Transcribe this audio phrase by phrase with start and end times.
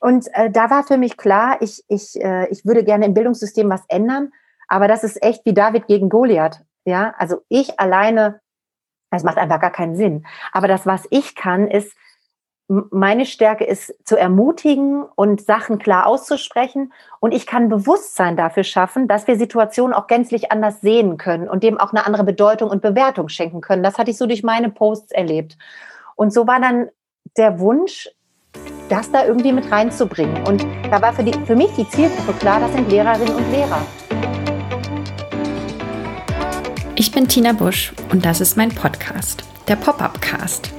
[0.00, 3.68] Und äh, da war für mich klar, ich, ich, äh, ich würde gerne im Bildungssystem
[3.70, 4.32] was ändern,
[4.68, 6.60] aber das ist echt wie David gegen Goliath.
[6.84, 8.40] Ja, also ich alleine,
[9.10, 10.26] das macht einfach gar keinen Sinn.
[10.52, 11.96] Aber das, was ich kann, ist,
[12.68, 16.92] meine Stärke ist zu ermutigen und Sachen klar auszusprechen.
[17.20, 21.62] Und ich kann Bewusstsein dafür schaffen, dass wir Situationen auch gänzlich anders sehen können und
[21.62, 23.82] dem auch eine andere Bedeutung und Bewertung schenken können.
[23.82, 25.56] Das hatte ich so durch meine Posts erlebt.
[26.16, 26.88] Und so war dann
[27.36, 28.08] der Wunsch,
[28.88, 30.46] das da irgendwie mit reinzubringen.
[30.46, 33.82] Und da war für, die, für mich die Zielgruppe klar, das sind Lehrerinnen und Lehrer.
[36.94, 40.70] Ich bin Tina Busch und das ist mein Podcast, der Pop-Up-Cast.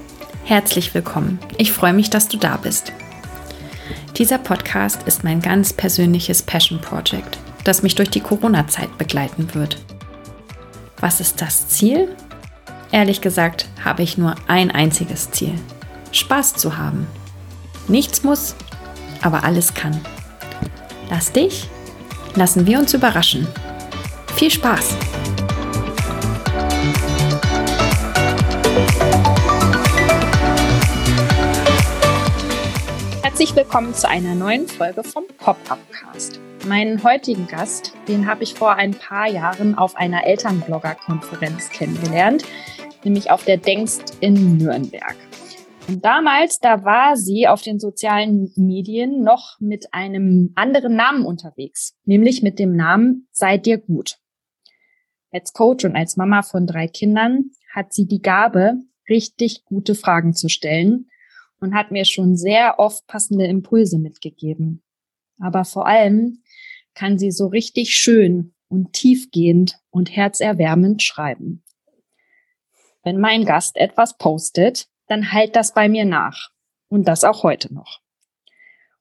[0.45, 1.39] Herzlich willkommen.
[1.57, 2.91] Ich freue mich, dass du da bist.
[4.17, 9.77] Dieser Podcast ist mein ganz persönliches Passion Project, das mich durch die Corona-Zeit begleiten wird.
[10.99, 12.15] Was ist das Ziel?
[12.91, 15.53] Ehrlich gesagt habe ich nur ein einziges Ziel.
[16.11, 17.05] Spaß zu haben.
[17.89, 18.53] Nichts muss,
[19.21, 19.97] aber alles kann.
[21.09, 21.69] Lass dich,
[22.35, 23.47] lassen wir uns überraschen.
[24.35, 24.97] Viel Spaß!
[33.21, 36.41] Herzlich willkommen zu einer neuen Folge vom Pop-Up-Cast.
[36.65, 42.43] Meinen heutigen Gast, den habe ich vor ein paar Jahren auf einer Elternblogger-Konferenz kennengelernt,
[43.05, 45.15] nämlich auf der Denkst in Nürnberg.
[45.87, 51.95] Und damals, da war sie auf den sozialen Medien noch mit einem anderen Namen unterwegs,
[52.03, 54.17] nämlich mit dem Namen Sei dir gut.
[55.31, 60.33] Als Coach und als Mama von drei Kindern hat sie die Gabe, richtig gute Fragen
[60.33, 61.09] zu stellen
[61.61, 64.83] und hat mir schon sehr oft passende Impulse mitgegeben.
[65.39, 66.43] Aber vor allem
[66.95, 71.63] kann sie so richtig schön und tiefgehend und herzerwärmend schreiben.
[73.03, 76.49] Wenn mein Gast etwas postet, dann halt das bei mir nach.
[76.89, 77.99] Und das auch heute noch.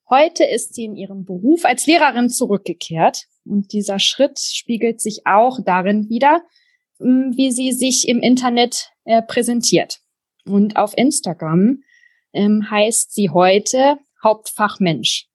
[0.08, 5.58] Heute ist sie in ihrem Beruf als Lehrerin zurückgekehrt und dieser Schritt spiegelt sich auch
[5.64, 6.42] darin wieder,
[6.98, 10.00] wie sie sich im Internet äh, präsentiert.
[10.44, 11.82] Und auf Instagram
[12.32, 15.28] ähm, heißt sie heute Hauptfach Mensch.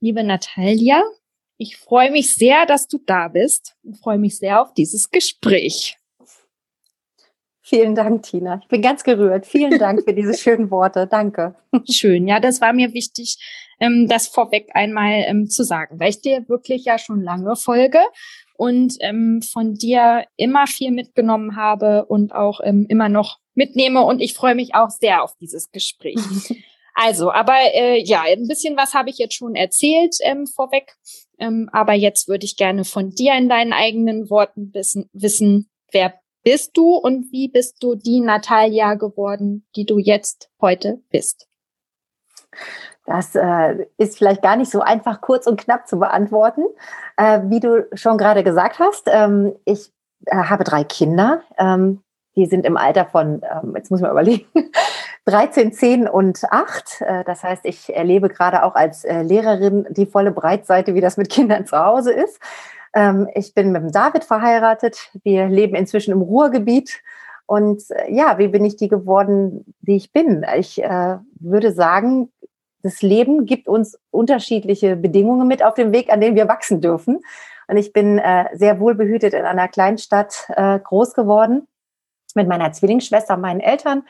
[0.00, 1.02] Liebe Natalia,
[1.58, 5.96] ich freue mich sehr, dass du da bist und freue mich sehr auf dieses Gespräch.
[7.64, 8.58] Vielen Dank, Tina.
[8.60, 9.46] Ich bin ganz gerührt.
[9.46, 11.06] Vielen Dank für diese schönen Worte.
[11.06, 11.54] Danke.
[11.88, 12.26] Schön.
[12.26, 13.38] Ja, das war mir wichtig,
[13.78, 18.00] ähm, das vorweg einmal ähm, zu sagen, weil ich dir wirklich ja schon lange folge
[18.56, 24.02] und ähm, von dir immer viel mitgenommen habe und auch immer noch mitnehme.
[24.02, 26.18] Und ich freue mich auch sehr auf dieses Gespräch.
[26.94, 30.94] Also, aber äh, ja, ein bisschen was habe ich jetzt schon erzählt ähm, vorweg.
[31.38, 36.21] Ähm, aber jetzt würde ich gerne von dir in deinen eigenen Worten wissen, wissen, wer
[36.42, 41.48] bist du und wie bist du die Natalia geworden, die du jetzt heute bist?
[43.04, 46.62] Das äh, ist vielleicht gar nicht so einfach kurz und knapp zu beantworten.
[47.16, 49.92] Äh, wie du schon gerade gesagt hast, ähm, ich
[50.26, 51.42] äh, habe drei Kinder.
[51.58, 52.02] Ähm,
[52.36, 54.46] die sind im Alter von, ähm, jetzt muss mal überlegen,
[55.26, 57.00] 13, 10 und 8.
[57.00, 61.16] Äh, das heißt, ich erlebe gerade auch als äh, Lehrerin die volle Breitseite, wie das
[61.16, 62.40] mit Kindern zu Hause ist.
[62.94, 65.10] Ähm, ich bin mit dem David verheiratet.
[65.22, 67.00] Wir leben inzwischen im Ruhrgebiet.
[67.46, 70.44] Und äh, ja, wie bin ich die geworden, die ich bin?
[70.56, 72.30] Ich äh, würde sagen,
[72.82, 77.20] das Leben gibt uns unterschiedliche Bedingungen mit auf dem Weg, an denen wir wachsen dürfen.
[77.68, 81.68] Und ich bin äh, sehr wohlbehütet in einer Kleinstadt äh, groß geworden
[82.34, 84.04] mit meiner Zwillingsschwester, meinen Eltern.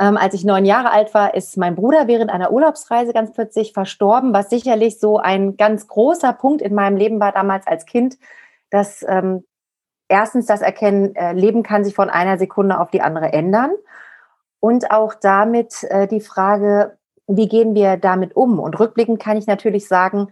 [0.00, 3.74] Ähm, als ich neun Jahre alt war, ist mein Bruder während einer Urlaubsreise ganz plötzlich
[3.74, 8.16] verstorben, was sicherlich so ein ganz großer Punkt in meinem Leben war damals als Kind,
[8.70, 9.44] dass ähm,
[10.08, 13.72] erstens das Erkennen, äh, Leben kann sich von einer Sekunde auf die andere ändern
[14.58, 16.96] und auch damit äh, die Frage,
[17.26, 18.58] wie gehen wir damit um?
[18.58, 20.28] Und rückblickend kann ich natürlich sagen,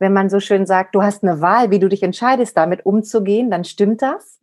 [0.00, 3.48] wenn man so schön sagt, du hast eine Wahl, wie du dich entscheidest, damit umzugehen,
[3.48, 4.37] dann stimmt das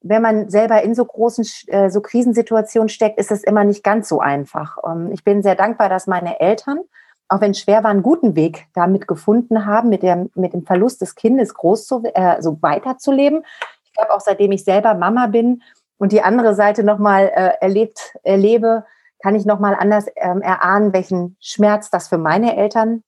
[0.00, 4.08] wenn man selber in so großen äh, so Krisensituationen steckt, ist es immer nicht ganz
[4.08, 4.78] so einfach.
[4.84, 6.80] Ähm, ich bin sehr dankbar, dass meine Eltern,
[7.28, 10.64] auch wenn es schwer war, einen guten Weg damit gefunden haben, mit dem, mit dem
[10.64, 13.44] Verlust des Kindes groß zu, äh, so weiterzuleben.
[13.84, 15.62] Ich glaube auch seitdem ich selber Mama bin
[15.98, 18.84] und die andere Seite nochmal äh, erlebt, erlebe,
[19.22, 23.04] kann ich nochmal anders ähm, erahnen, welchen Schmerz das für meine Eltern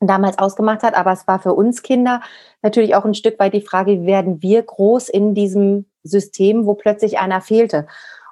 [0.00, 0.94] damals ausgemacht hat.
[0.94, 2.22] Aber es war für uns Kinder
[2.62, 6.74] natürlich auch ein Stück weit die Frage, wie werden wir groß in diesem System, wo
[6.74, 7.86] plötzlich einer fehlte.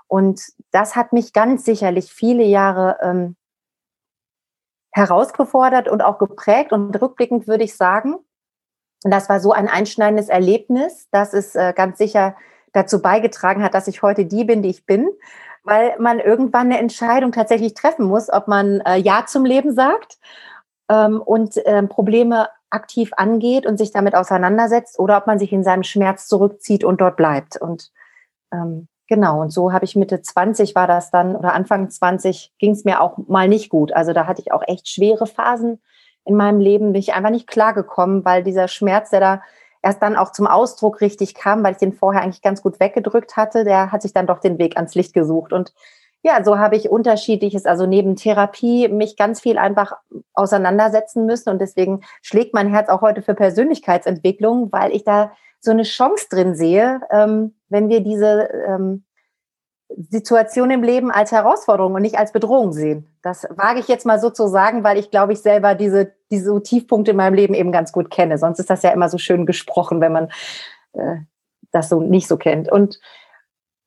[0.07, 3.37] Und das hat mich ganz sicherlich viele Jahre ähm,
[4.91, 6.73] herausgefordert und auch geprägt.
[6.73, 8.17] Und rückblickend würde ich sagen,
[9.03, 12.35] das war so ein einschneidendes Erlebnis, dass es äh, ganz sicher
[12.73, 15.09] dazu beigetragen hat, dass ich heute die bin, die ich bin,
[15.63, 20.19] weil man irgendwann eine Entscheidung tatsächlich treffen muss, ob man äh, Ja zum Leben sagt
[20.89, 25.65] ähm, und ähm, Probleme aktiv angeht und sich damit auseinandersetzt oder ob man sich in
[25.65, 27.57] seinem Schmerz zurückzieht und dort bleibt.
[27.57, 27.91] Und
[28.53, 32.73] ähm, genau, und so habe ich Mitte 20 war das dann oder Anfang 20 ging
[32.73, 33.93] es mir auch mal nicht gut.
[33.93, 35.81] Also da hatte ich auch echt schwere Phasen
[36.25, 39.43] in meinem Leben, bin ich einfach nicht klargekommen, weil dieser Schmerz, der da
[39.83, 43.37] erst dann auch zum Ausdruck richtig kam, weil ich den vorher eigentlich ganz gut weggedrückt
[43.37, 45.53] hatte, der hat sich dann doch den Weg ans Licht gesucht.
[45.53, 45.73] Und
[46.23, 49.93] ja, so habe ich unterschiedliches, also neben Therapie mich ganz viel einfach
[50.35, 51.51] auseinandersetzen müssen.
[51.51, 56.27] Und deswegen schlägt mein Herz auch heute für Persönlichkeitsentwicklung, weil ich da so eine Chance
[56.31, 59.05] drin sehe, ähm, wenn wir diese ähm,
[59.97, 63.07] Situation im Leben als Herausforderung und nicht als Bedrohung sehen.
[63.23, 66.63] Das wage ich jetzt mal so zu sagen, weil ich glaube ich selber diese, diese
[66.63, 68.39] Tiefpunkte in meinem Leben eben ganz gut kenne.
[68.39, 70.31] Sonst ist das ja immer so schön gesprochen, wenn man
[70.93, 71.17] äh,
[71.71, 72.71] das so nicht so kennt.
[72.71, 73.01] Und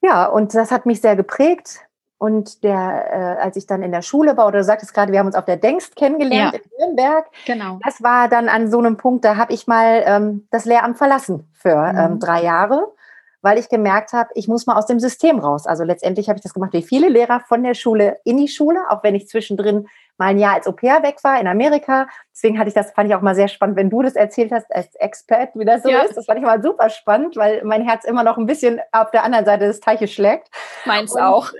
[0.01, 1.81] ja, und das hat mich sehr geprägt.
[2.21, 5.17] Und der, äh, als ich dann in der Schule war, oder du sagtest gerade, wir
[5.17, 6.59] haben uns auf der Denkst kennengelernt ja.
[6.59, 7.25] in Nürnberg.
[7.47, 7.79] Genau.
[7.83, 11.47] Das war dann an so einem Punkt, da habe ich mal ähm, das Lehramt verlassen
[11.51, 12.19] für ähm, mhm.
[12.19, 12.93] drei Jahre
[13.43, 15.65] weil ich gemerkt habe, ich muss mal aus dem System raus.
[15.65, 18.79] Also letztendlich habe ich das gemacht wie viele Lehrer von der Schule in die Schule,
[18.89, 19.87] auch wenn ich zwischendrin
[20.21, 22.07] mal ein Jahr als Au pair weg war in Amerika.
[22.31, 24.73] Deswegen hatte ich das, fand ich auch mal sehr spannend, wenn du das erzählt hast
[24.73, 26.01] als Expert, wie das so ja.
[26.01, 26.15] ist.
[26.15, 29.23] Das fand ich mal super spannend, weil mein Herz immer noch ein bisschen auf der
[29.23, 30.49] anderen Seite des Teiches schlägt.
[30.85, 31.49] Meins Und auch.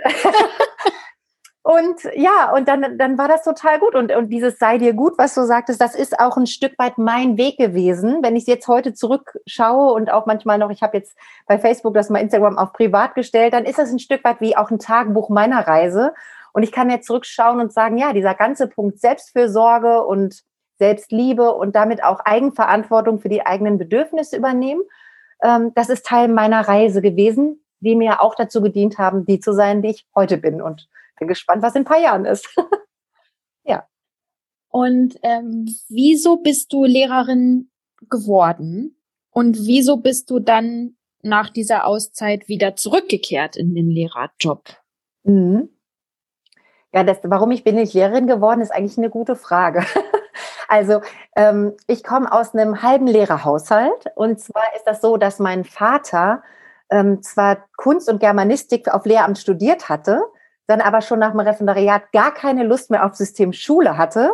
[1.64, 3.94] Und ja, und dann, dann war das total gut.
[3.94, 6.98] Und, und dieses sei dir gut, was du sagtest, das ist auch ein Stück weit
[6.98, 8.24] mein Weg gewesen.
[8.24, 11.16] Wenn ich jetzt heute zurückschaue und auch manchmal noch, ich habe jetzt
[11.46, 14.58] bei Facebook das mal Instagram auf privat gestellt, dann ist das ein Stück weit wie
[14.58, 16.14] auch ein Tagebuch meiner Reise.
[16.54, 20.42] Und ich kann jetzt zurückschauen und sagen, ja, dieser ganze Punkt Selbstfürsorge und
[20.78, 24.82] Selbstliebe und damit auch Eigenverantwortung für die eigenen Bedürfnisse übernehmen,
[25.44, 29.54] ähm, das ist Teil meiner Reise gewesen, die mir auch dazu gedient haben, die zu
[29.54, 30.62] sein, die ich heute bin.
[30.62, 30.88] Und
[31.22, 32.50] bin gespannt, was in ein paar Jahren ist.
[33.64, 33.88] ja.
[34.70, 37.70] Und ähm, wieso bist du Lehrerin
[38.10, 38.98] geworden?
[39.30, 44.64] Und wieso bist du dann nach dieser Auszeit wieder zurückgekehrt in den Lehrerjob?
[45.24, 45.70] Mhm.
[46.94, 49.86] Ja, das, warum ich bin nicht Lehrerin geworden, ist eigentlich eine gute Frage.
[50.68, 51.02] Also
[51.36, 56.44] ähm, ich komme aus einem halben Lehrerhaushalt und zwar ist das so, dass mein Vater
[56.90, 60.22] ähm, zwar Kunst und Germanistik auf Lehramt studiert hatte,
[60.68, 64.32] dann aber schon nach dem Referendariat gar keine Lust mehr auf System Schule hatte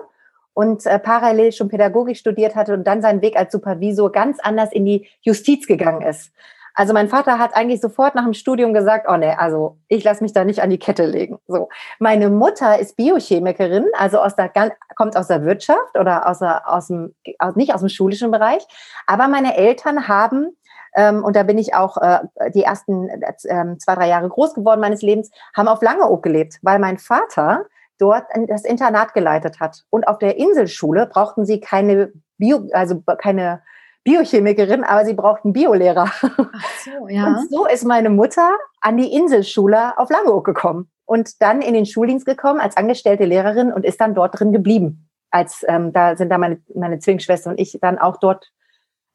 [0.54, 4.71] und äh, parallel schon Pädagogik studiert hatte und dann seinen Weg als Supervisor ganz anders
[4.71, 6.31] in die Justiz gegangen ist.
[6.77, 10.21] Also mein Vater hat eigentlich sofort nach dem Studium gesagt, oh nee, also ich lasse
[10.21, 11.39] mich da nicht an die Kette legen.
[11.47, 14.51] So, meine Mutter ist Biochemikerin, also aus der
[14.95, 18.63] kommt aus der Wirtschaft oder aus, der, aus dem aus, nicht aus dem schulischen Bereich,
[19.07, 20.56] aber meine Eltern haben
[20.95, 22.19] ähm, und da bin ich auch äh,
[22.53, 23.33] die ersten äh,
[23.80, 27.65] zwei, drei Jahre groß geworden meines Lebens, haben auf Langeoog gelebt, weil mein Vater
[27.97, 29.83] dort das Internat geleitet hat.
[29.89, 33.63] Und auf der Inselschule brauchten sie keine Bio, also keine
[34.07, 36.06] Biochemikerin, aber sie brauchten Biolehrer.
[36.06, 37.27] Ach so, ja.
[37.27, 41.86] Und so ist meine Mutter an die Inselschule auf Langeoog gekommen und dann in den
[41.86, 45.09] Schuldienst gekommen als angestellte Lehrerin und ist dann dort drin geblieben.
[45.30, 48.50] Als ähm, da sind da meine, meine Zwillingsschwester und ich dann auch dort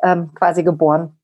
[0.03, 1.19] ähm, quasi geboren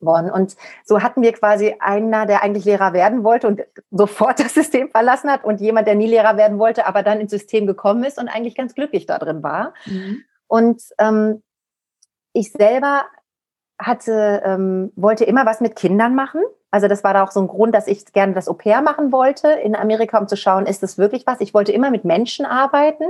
[0.00, 0.30] worden.
[0.30, 4.90] Und so hatten wir quasi einer, der eigentlich Lehrer werden wollte und sofort das System
[4.90, 8.18] verlassen hat und jemand, der nie Lehrer werden wollte, aber dann ins System gekommen ist
[8.18, 9.72] und eigentlich ganz glücklich da drin war.
[9.86, 10.24] Mhm.
[10.46, 11.42] Und ähm,
[12.32, 13.04] ich selber
[13.78, 16.42] hatte, ähm, wollte immer was mit Kindern machen.
[16.70, 19.12] Also das war da auch so ein Grund, dass ich gerne das Au pair machen
[19.12, 21.40] wollte in Amerika, um zu schauen, ist das wirklich was?
[21.40, 23.04] Ich wollte immer mit Menschen arbeiten.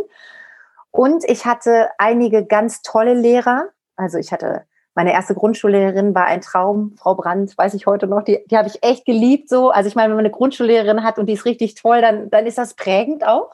[0.91, 3.69] Und ich hatte einige ganz tolle Lehrer.
[3.97, 4.65] Also ich hatte
[4.99, 8.67] meine erste Grundschullehrerin war ein Traum, Frau Brandt, weiß ich heute noch, die, die habe
[8.67, 9.71] ich echt geliebt so.
[9.71, 12.47] Also ich meine, wenn man eine Grundschullehrerin hat und die ist richtig toll, dann, dann
[12.47, 13.53] ist das prägend auch.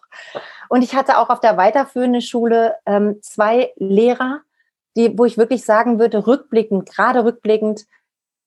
[0.71, 4.41] Und ich hatte auch auf der weiterführenden Schule ähm, zwei Lehrer,
[4.97, 7.87] die, wo ich wirklich sagen würde, rückblickend, gerade rückblickend,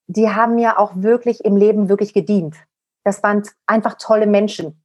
[0.06, 2.56] die haben mir auch wirklich im Leben wirklich gedient.
[3.04, 4.82] Das waren einfach tolle Menschen.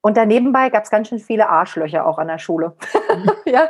[0.00, 2.76] Und danebenbei gab es ganz schön viele Arschlöcher auch an der Schule.
[3.44, 3.68] ja,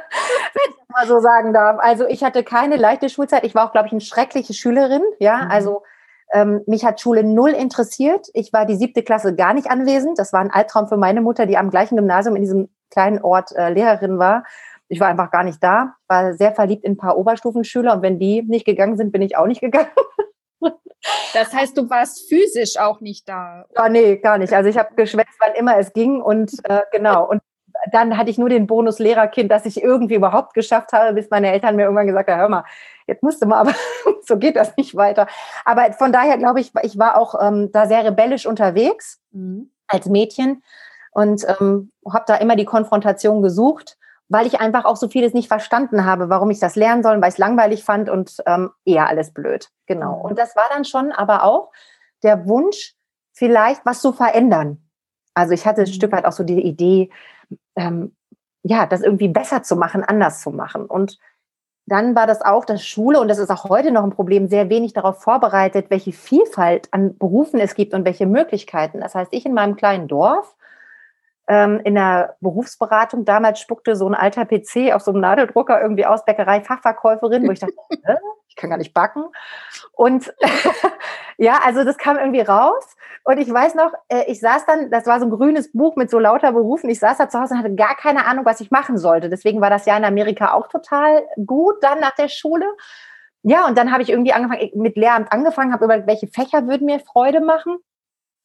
[0.53, 1.79] wenn ich mal so sagen darf.
[1.81, 3.45] Also ich hatte keine leichte Schulzeit.
[3.45, 5.03] Ich war auch, glaube ich, eine schreckliche Schülerin.
[5.19, 5.51] Ja, mhm.
[5.51, 5.83] also
[6.33, 8.29] ähm, mich hat Schule null interessiert.
[8.35, 10.19] Ich war die siebte Klasse gar nicht anwesend.
[10.19, 13.53] Das war ein Albtraum für meine Mutter, die am gleichen Gymnasium in diesem kleinen Ort
[13.57, 14.45] äh, Lehrerin war.
[14.89, 18.19] Ich war einfach gar nicht da, war sehr verliebt in ein paar Oberstufenschüler und wenn
[18.19, 19.91] die nicht gegangen sind, bin ich auch nicht gegangen.
[21.33, 23.65] Das heißt, du warst physisch auch nicht da.
[23.77, 24.53] Ja, nee, gar nicht.
[24.53, 27.29] Also ich habe geschwätzt, wann immer es ging und äh, genau.
[27.29, 27.41] Und
[27.93, 31.53] dann hatte ich nur den Bonus Lehrerkind, dass ich irgendwie überhaupt geschafft habe, bis meine
[31.53, 32.65] Eltern mir irgendwann gesagt haben, hör mal,
[33.07, 33.75] jetzt musst du mal, aber
[34.27, 35.27] so geht das nicht weiter.
[35.65, 39.71] Aber von daher glaube ich, ich war auch ähm, da sehr rebellisch unterwegs mhm.
[39.87, 40.63] als Mädchen
[41.13, 43.98] und ähm, habe da immer die Konfrontation gesucht
[44.29, 47.29] weil ich einfach auch so vieles nicht verstanden habe, warum ich das lernen soll, weil
[47.29, 49.71] ich es langweilig fand und ähm, eher alles blöd.
[49.87, 50.19] Genau.
[50.19, 50.25] Mhm.
[50.31, 51.73] Und das war dann schon aber auch
[52.23, 52.95] der Wunsch,
[53.33, 54.83] vielleicht was zu verändern.
[55.35, 57.11] Also ich hatte ein Stück weit auch so die Idee,
[57.77, 58.17] ähm,
[58.63, 60.85] ja, das irgendwie besser zu machen, anders zu machen.
[60.85, 61.19] Und
[61.87, 64.69] dann war das auch, dass Schule, und das ist auch heute noch ein Problem, sehr
[64.69, 69.01] wenig darauf vorbereitet, welche Vielfalt an Berufen es gibt und welche Möglichkeiten.
[69.01, 70.55] Das heißt, ich in meinem kleinen Dorf
[71.49, 76.05] ähm, in der Berufsberatung, damals spuckte so ein alter PC auf so einem Nadeldrucker irgendwie
[76.05, 77.75] aus, Bäckerei, Fachverkäuferin, wo ich dachte,
[78.49, 79.25] ich kann gar nicht backen.
[79.93, 80.33] Und
[81.39, 82.97] ja, also das kam irgendwie raus.
[83.25, 86.11] Und ich weiß noch, äh, ich saß dann, das war so ein grünes Buch mit
[86.11, 86.91] so lauter Berufen.
[86.91, 89.31] Ich saß da zu Hause und hatte gar keine Ahnung, was ich machen sollte.
[89.31, 92.67] Deswegen war das ja in Amerika auch total gut dann nach der Schule.
[93.43, 96.85] Ja, und dann habe ich irgendwie angefangen, mit Lehramt angefangen, habe überlegt, welche Fächer würden
[96.85, 97.79] mir Freude machen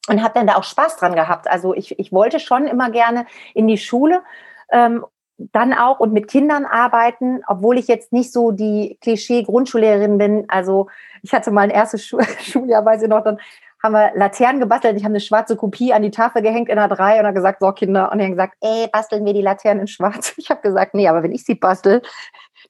[0.08, 1.48] und habe dann da auch Spaß dran gehabt.
[1.48, 4.22] Also ich, ich wollte schon immer gerne in die Schule.
[4.70, 5.04] Ähm,
[5.36, 10.44] dann auch und mit Kindern arbeiten, obwohl ich jetzt nicht so die Klischee-Grundschullehrerin bin.
[10.48, 10.88] Also
[11.22, 13.38] ich hatte mal ein erstes Schu Schuljahr, weiß ich noch, dann
[13.82, 14.96] haben wir Laternen gebastelt.
[14.96, 17.60] Ich habe eine schwarze Kopie an die Tafel gehängt in der 3 und habe gesagt,
[17.60, 18.10] so Kinder.
[18.10, 20.34] Und die haben gesagt, ey, basteln wir die Laternen in schwarz.
[20.38, 22.00] Ich habe gesagt, nee, aber wenn ich sie bastel,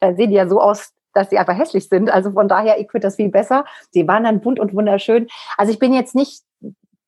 [0.00, 2.10] dann sehen die ja so aus, dass sie einfach hässlich sind.
[2.10, 3.64] Also von daher, ich finde das viel besser.
[3.90, 5.28] Sie waren dann bunt und wunderschön.
[5.56, 6.42] Also ich bin jetzt nicht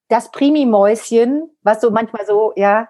[0.09, 2.89] das Primi-Mäuschen, was so manchmal so, ja,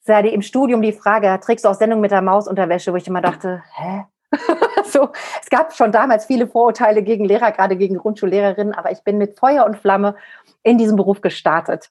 [0.00, 3.06] sei dir im Studium die Frage, trägst du auch Sendung mit der Mausunterwäsche, wo ich
[3.06, 4.04] immer dachte, hä?
[4.84, 9.18] so, es gab schon damals viele Vorurteile gegen Lehrer, gerade gegen Grundschullehrerinnen, aber ich bin
[9.18, 10.16] mit Feuer und Flamme
[10.62, 11.90] in diesem Beruf gestartet.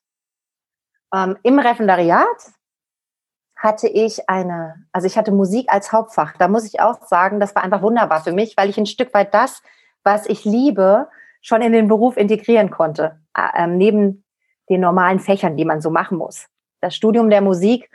[1.13, 2.51] Ähm, Im Referendariat
[3.55, 6.36] hatte ich eine, also ich hatte Musik als Hauptfach.
[6.38, 9.13] Da muss ich auch sagen, das war einfach wunderbar für mich, weil ich ein Stück
[9.13, 9.62] weit das,
[10.03, 11.10] was ich liebe,
[11.41, 13.20] schon in den Beruf integrieren konnte.
[13.36, 14.24] Äh, neben
[14.69, 16.47] den normalen Fächern, die man so machen muss.
[16.81, 17.89] Das Studium der Musik,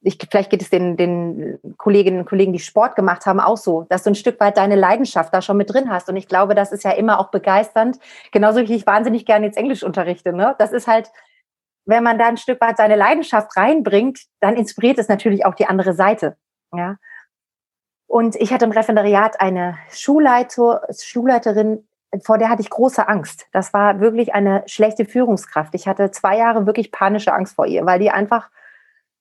[0.00, 3.86] ich, vielleicht geht es den, den Kolleginnen und Kollegen, die Sport gemacht haben, auch so,
[3.88, 6.08] dass du ein Stück weit deine Leidenschaft da schon mit drin hast.
[6.08, 7.98] Und ich glaube, das ist ja immer auch begeisternd.
[8.30, 10.32] Genauso wie ich wahnsinnig gerne jetzt Englisch unterrichte.
[10.34, 10.54] Ne?
[10.58, 11.10] Das ist halt,
[11.86, 15.66] wenn man da ein Stück weit seine Leidenschaft reinbringt, dann inspiriert es natürlich auch die
[15.66, 16.36] andere Seite.
[16.74, 16.96] Ja.
[18.06, 21.86] Und ich hatte im Referendariat eine Schulleiter, Schulleiterin,
[22.22, 23.46] vor der hatte ich große Angst.
[23.52, 25.74] Das war wirklich eine schlechte Führungskraft.
[25.74, 28.50] Ich hatte zwei Jahre wirklich panische Angst vor ihr, weil die einfach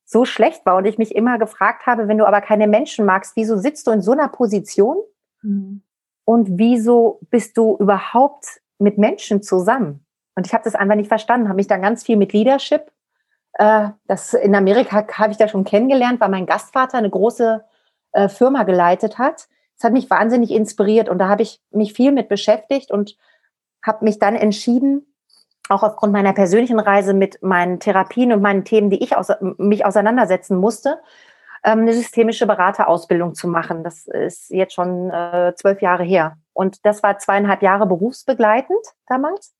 [0.05, 3.35] so schlecht war und ich mich immer gefragt habe, wenn du aber keine Menschen magst,
[3.35, 4.97] wieso sitzt du in so einer Position
[5.41, 5.81] mhm.
[6.25, 10.05] und wieso bist du überhaupt mit Menschen zusammen?
[10.35, 12.91] Und ich habe das einfach nicht verstanden, habe mich dann ganz viel mit Leadership,
[13.53, 17.63] äh, das in Amerika habe ich da schon kennengelernt, weil mein Gastvater eine große
[18.13, 19.47] äh, Firma geleitet hat
[19.77, 23.17] das hat mich wahnsinnig inspiriert und da habe ich mich viel mit beschäftigt und
[23.83, 25.13] habe mich dann entschieden,
[25.69, 29.85] auch aufgrund meiner persönlichen Reise mit meinen Therapien und meinen Themen, die ich aus, mich
[29.85, 30.99] auseinandersetzen musste,
[31.63, 33.83] ähm, eine systemische Beraterausbildung zu machen.
[33.83, 36.37] Das ist jetzt schon äh, zwölf Jahre her.
[36.53, 39.53] Und das war zweieinhalb Jahre berufsbegleitend damals.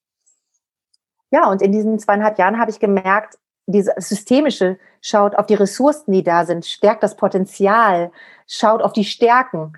[1.32, 6.12] Ja, und in diesen zweieinhalb Jahren habe ich gemerkt, diese systemische schaut auf die Ressourcen,
[6.12, 8.12] die da sind, stärkt das Potenzial,
[8.46, 9.74] schaut auf die Stärken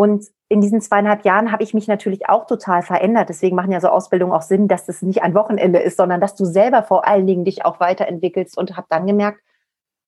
[0.00, 3.28] und in diesen zweieinhalb Jahren habe ich mich natürlich auch total verändert.
[3.28, 6.34] Deswegen machen ja so Ausbildungen auch Sinn, dass das nicht ein Wochenende ist, sondern dass
[6.34, 9.42] du selber vor allen Dingen dich auch weiterentwickelst und habe dann gemerkt,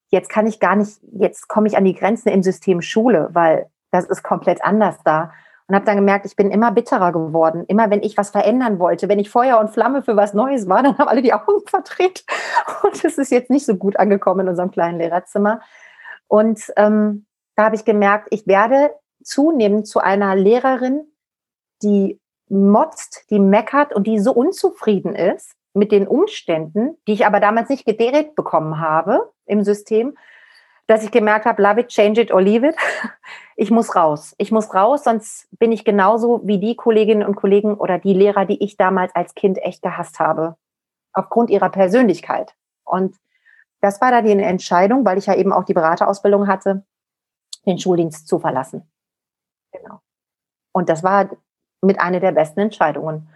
[0.08, 3.66] jetzt kann ich gar nicht, jetzt komme ich an die Grenzen im System Schule, weil
[3.90, 5.30] das ist komplett anders da.
[5.66, 7.66] Und habe dann gemerkt, ich bin immer bitterer geworden.
[7.68, 10.82] Immer wenn ich was verändern wollte, wenn ich Feuer und Flamme für was Neues war,
[10.82, 12.24] dann haben alle die Augen verdreht.
[12.82, 15.60] Und es ist jetzt nicht so gut angekommen in unserem kleinen Lehrerzimmer.
[16.28, 18.90] Und ähm, da habe ich gemerkt, ich werde
[19.24, 21.04] zunehmend zu einer Lehrerin,
[21.82, 27.40] die motzt, die meckert und die so unzufrieden ist mit den Umständen, die ich aber
[27.40, 30.16] damals nicht gedreht bekommen habe im System,
[30.86, 32.76] dass ich gemerkt habe, love it, change it or leave it.
[33.54, 34.34] Ich muss raus.
[34.38, 38.46] Ich muss raus, sonst bin ich genauso wie die Kolleginnen und Kollegen oder die Lehrer,
[38.46, 40.56] die ich damals als Kind echt gehasst habe.
[41.12, 42.54] Aufgrund ihrer Persönlichkeit.
[42.82, 43.14] Und
[43.82, 46.84] das war da die Entscheidung, weil ich ja eben auch die Beraterausbildung hatte,
[47.66, 48.90] den Schuldienst zu verlassen.
[49.72, 50.00] Genau.
[50.72, 51.30] Und das war
[51.82, 53.28] mit einer der besten Entscheidungen.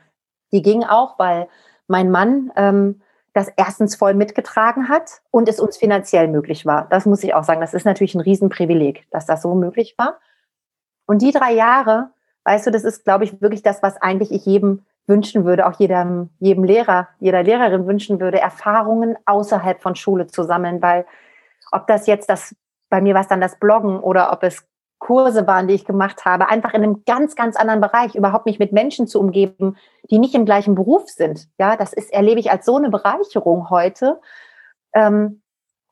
[0.52, 1.48] Die ging auch, weil
[1.88, 3.02] mein Mann ähm,
[3.32, 6.86] das erstens voll mitgetragen hat und es uns finanziell möglich war.
[6.88, 7.60] Das muss ich auch sagen.
[7.60, 10.18] Das ist natürlich ein Riesenprivileg, dass das so möglich war.
[11.06, 12.10] Und die drei Jahre,
[12.44, 15.78] weißt du, das ist, glaube ich, wirklich das, was eigentlich ich jedem wünschen würde, auch
[15.78, 21.06] jedem, jedem Lehrer, jeder Lehrerin wünschen würde, Erfahrungen außerhalb von Schule zu sammeln, weil
[21.72, 22.56] ob das jetzt das,
[22.88, 24.66] bei mir war es dann das Bloggen oder ob es
[24.98, 28.58] Kurse waren, die ich gemacht habe, einfach in einem ganz, ganz anderen Bereich, überhaupt mich
[28.58, 29.76] mit Menschen zu umgeben,
[30.10, 31.48] die nicht im gleichen Beruf sind.
[31.58, 34.20] Ja, das ist, erlebe ich als so eine Bereicherung heute,
[34.94, 35.42] ähm,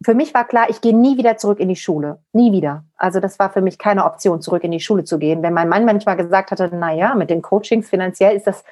[0.04, 2.18] für mich war klar, ich gehe nie wieder zurück in die Schule.
[2.32, 2.84] Nie wieder.
[2.96, 5.42] Also das war für mich keine Option, zurück in die Schule zu gehen.
[5.42, 8.64] Wenn mein Mann manchmal gesagt hatte, na ja, mit den Coachings finanziell ist das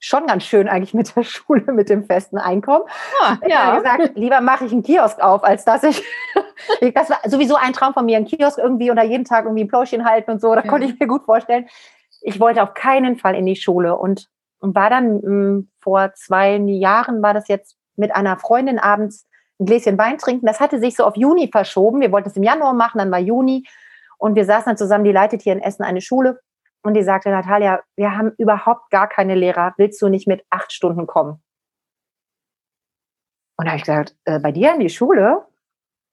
[0.00, 2.84] schon ganz schön eigentlich mit der Schule, mit dem festen Einkommen.
[3.22, 3.76] Ah, ja.
[3.76, 5.82] Ich gesagt, lieber mache ich einen Kiosk auf, als dass
[6.80, 9.64] ich, das war sowieso ein Traum von mir, einen Kiosk irgendwie oder jeden Tag irgendwie
[9.64, 10.68] ein Pläuschen halten und so, da ja.
[10.68, 11.68] konnte ich mir gut vorstellen.
[12.22, 14.28] Ich wollte auf keinen Fall in die Schule und,
[14.58, 19.26] und war dann mh, hm, vor zwei Jahren, war das jetzt mit einer Freundin abends
[19.60, 20.46] ein Gläschen Wein trinken.
[20.46, 22.00] Das hatte sich so auf Juni verschoben.
[22.00, 23.66] Wir wollten es im Januar machen, dann war Juni.
[24.18, 26.40] Und wir saßen dann zusammen, die leitet hier in Essen eine Schule.
[26.82, 29.74] Und die sagte, Natalia, wir haben überhaupt gar keine Lehrer.
[29.76, 31.42] Willst du nicht mit acht Stunden kommen?
[33.58, 35.46] Und da habe ich gesagt, äh, bei dir in die Schule?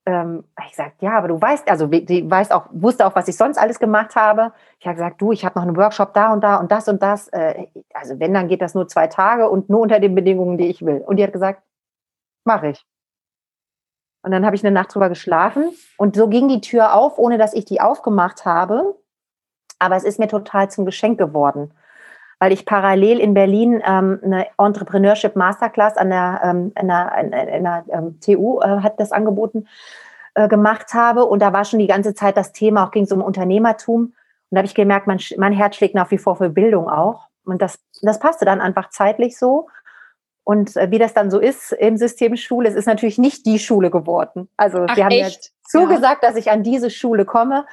[0.04, 3.36] Ähm, ich gesagt, ja, aber du weißt, also die weiß auch, wusste auch, was ich
[3.36, 4.52] sonst alles gemacht habe.
[4.78, 7.02] Ich habe gesagt, du, ich habe noch einen Workshop da und da und das und
[7.02, 7.28] das.
[7.28, 10.68] Äh, also wenn, dann geht das nur zwei Tage und nur unter den Bedingungen, die
[10.68, 11.02] ich will.
[11.06, 11.62] Und die hat gesagt,
[12.44, 12.86] mache ich.
[14.22, 17.38] Und dann habe ich eine Nacht drüber geschlafen und so ging die Tür auf, ohne
[17.38, 18.94] dass ich die aufgemacht habe.
[19.78, 21.72] Aber es ist mir total zum Geschenk geworden,
[22.38, 27.64] weil ich parallel in Berlin ähm, eine Entrepreneurship Masterclass an der, ähm, in der, in
[27.64, 29.66] der ähm, TU äh, hat das angeboten
[30.34, 33.12] äh, gemacht habe und da war schon die ganze Zeit das Thema, auch ging es
[33.12, 34.14] um Unternehmertum und
[34.50, 37.62] da habe ich gemerkt, mein, mein Herz schlägt nach wie vor für Bildung auch und
[37.62, 39.68] das, das passte dann einfach zeitlich so
[40.48, 43.58] und äh, wie das dann so ist im System Schule, es ist natürlich nicht die
[43.58, 44.48] Schule geworden.
[44.56, 45.44] Also Ach, wir haben echt?
[45.44, 46.28] ja zugesagt, ja.
[46.30, 47.66] dass ich an diese Schule komme.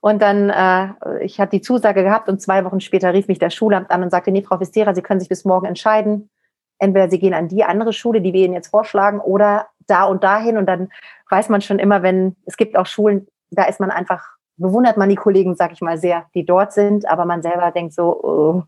[0.00, 3.54] Und dann, äh, ich hatte die Zusage gehabt und zwei Wochen später rief mich das
[3.54, 6.30] Schulamt an und sagte, nee, Frau Vistera, Sie können sich bis morgen entscheiden.
[6.78, 10.24] Entweder Sie gehen an die andere Schule, die wir Ihnen jetzt vorschlagen, oder da und
[10.24, 10.56] dahin.
[10.56, 10.90] Und dann
[11.28, 14.26] weiß man schon immer, wenn, es gibt auch Schulen, da ist man einfach,
[14.56, 17.92] bewundert man die Kollegen, sag ich mal, sehr, die dort sind, aber man selber denkt
[17.92, 18.62] so, oh,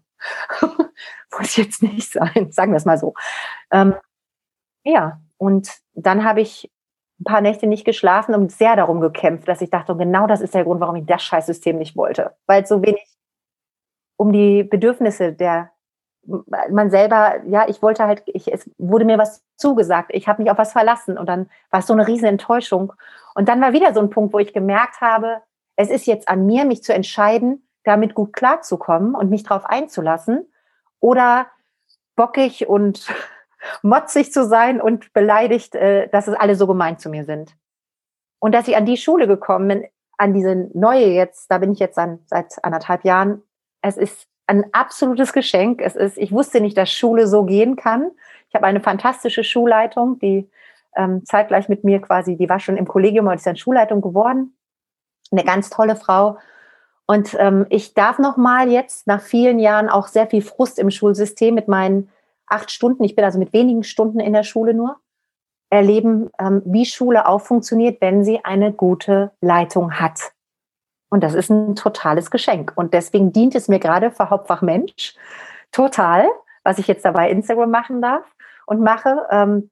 [1.38, 3.14] muss jetzt nicht sein, sagen wir es mal so.
[3.70, 3.94] Ähm,
[4.84, 6.70] ja, und dann habe ich
[7.22, 10.54] ein paar Nächte nicht geschlafen und sehr darum gekämpft, dass ich dachte, genau das ist
[10.54, 12.32] der Grund, warum ich das Scheißsystem nicht wollte.
[12.46, 13.06] Weil so wenig
[14.16, 15.70] um die Bedürfnisse der
[16.24, 20.50] man selber, ja, ich wollte halt, ich, es wurde mir was zugesagt, ich habe mich
[20.50, 22.92] auf was verlassen und dann war es so eine riesen Enttäuschung.
[23.34, 25.42] Und dann war wieder so ein Punkt, wo ich gemerkt habe,
[25.76, 30.46] es ist jetzt an mir, mich zu entscheiden, damit gut klarzukommen und mich darauf einzulassen
[31.00, 31.46] oder
[32.14, 33.12] bockig und
[33.82, 37.56] motzig zu sein und beleidigt, äh, dass es alle so gemein zu mir sind.
[38.38, 39.84] Und dass ich an die Schule gekommen bin,
[40.18, 43.42] an diese neue jetzt, da bin ich jetzt an, seit anderthalb Jahren,
[43.82, 45.80] es ist ein absolutes Geschenk.
[45.80, 48.10] Es ist, ich wusste nicht, dass Schule so gehen kann.
[48.48, 50.50] Ich habe eine fantastische Schulleitung, die
[50.96, 54.56] ähm, zeitgleich mit mir quasi, die war schon im Kollegium und ist dann Schulleitung geworden.
[55.30, 56.36] Eine ganz tolle Frau.
[57.06, 60.90] Und ähm, ich darf noch mal jetzt nach vielen Jahren auch sehr viel Frust im
[60.90, 62.10] Schulsystem mit meinen
[62.52, 64.98] acht Stunden, ich bin also mit wenigen Stunden in der Schule nur,
[65.70, 70.32] erleben, ähm, wie Schule auch funktioniert, wenn sie eine gute Leitung hat.
[71.10, 72.72] Und das ist ein totales Geschenk.
[72.74, 75.14] Und deswegen dient es mir gerade für Hauptfach Mensch
[75.70, 76.26] total,
[76.64, 78.24] was ich jetzt dabei Instagram machen darf
[78.66, 79.26] und mache.
[79.30, 79.70] Ähm,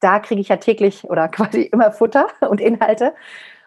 [0.00, 3.14] da kriege ich ja täglich oder quasi immer Futter und Inhalte.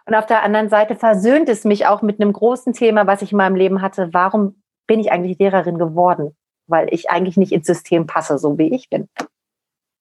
[0.05, 3.31] Und auf der anderen Seite versöhnt es mich auch mit einem großen Thema, was ich
[3.31, 4.13] in meinem Leben hatte.
[4.13, 6.36] Warum bin ich eigentlich Lehrerin geworden?
[6.67, 9.09] Weil ich eigentlich nicht ins System passe, so wie ich bin.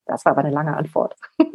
[0.07, 1.17] Das war aber eine lange Antwort.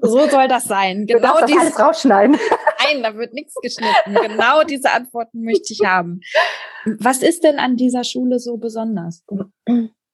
[0.00, 1.06] So soll das sein.
[1.06, 2.36] Genau du das alles rausschneiden.
[2.84, 4.14] Nein, da wird nichts geschnitten.
[4.14, 6.20] Genau diese Antworten möchte ich haben.
[6.98, 9.24] Was ist denn an dieser Schule so besonders?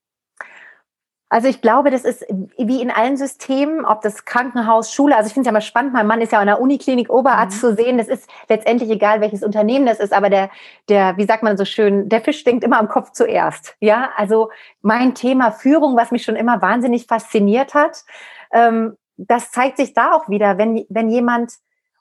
[1.33, 2.27] Also ich glaube, das ist
[2.59, 5.95] wie in allen Systemen, ob das Krankenhaus, Schule, also ich finde es ja mal spannend,
[5.95, 7.68] mein Mann ist ja an der Uniklinik Oberarzt mhm.
[7.68, 10.51] zu sehen, das ist letztendlich egal, welches Unternehmen das ist, aber der,
[10.90, 13.77] der, wie sagt man so schön, der Fisch denkt immer am Kopf zuerst.
[13.81, 14.51] Ja, also
[14.83, 18.05] mein Thema Führung, was mich schon immer wahnsinnig fasziniert hat,
[18.53, 21.53] ähm, das zeigt sich da auch wieder, wenn, wenn jemand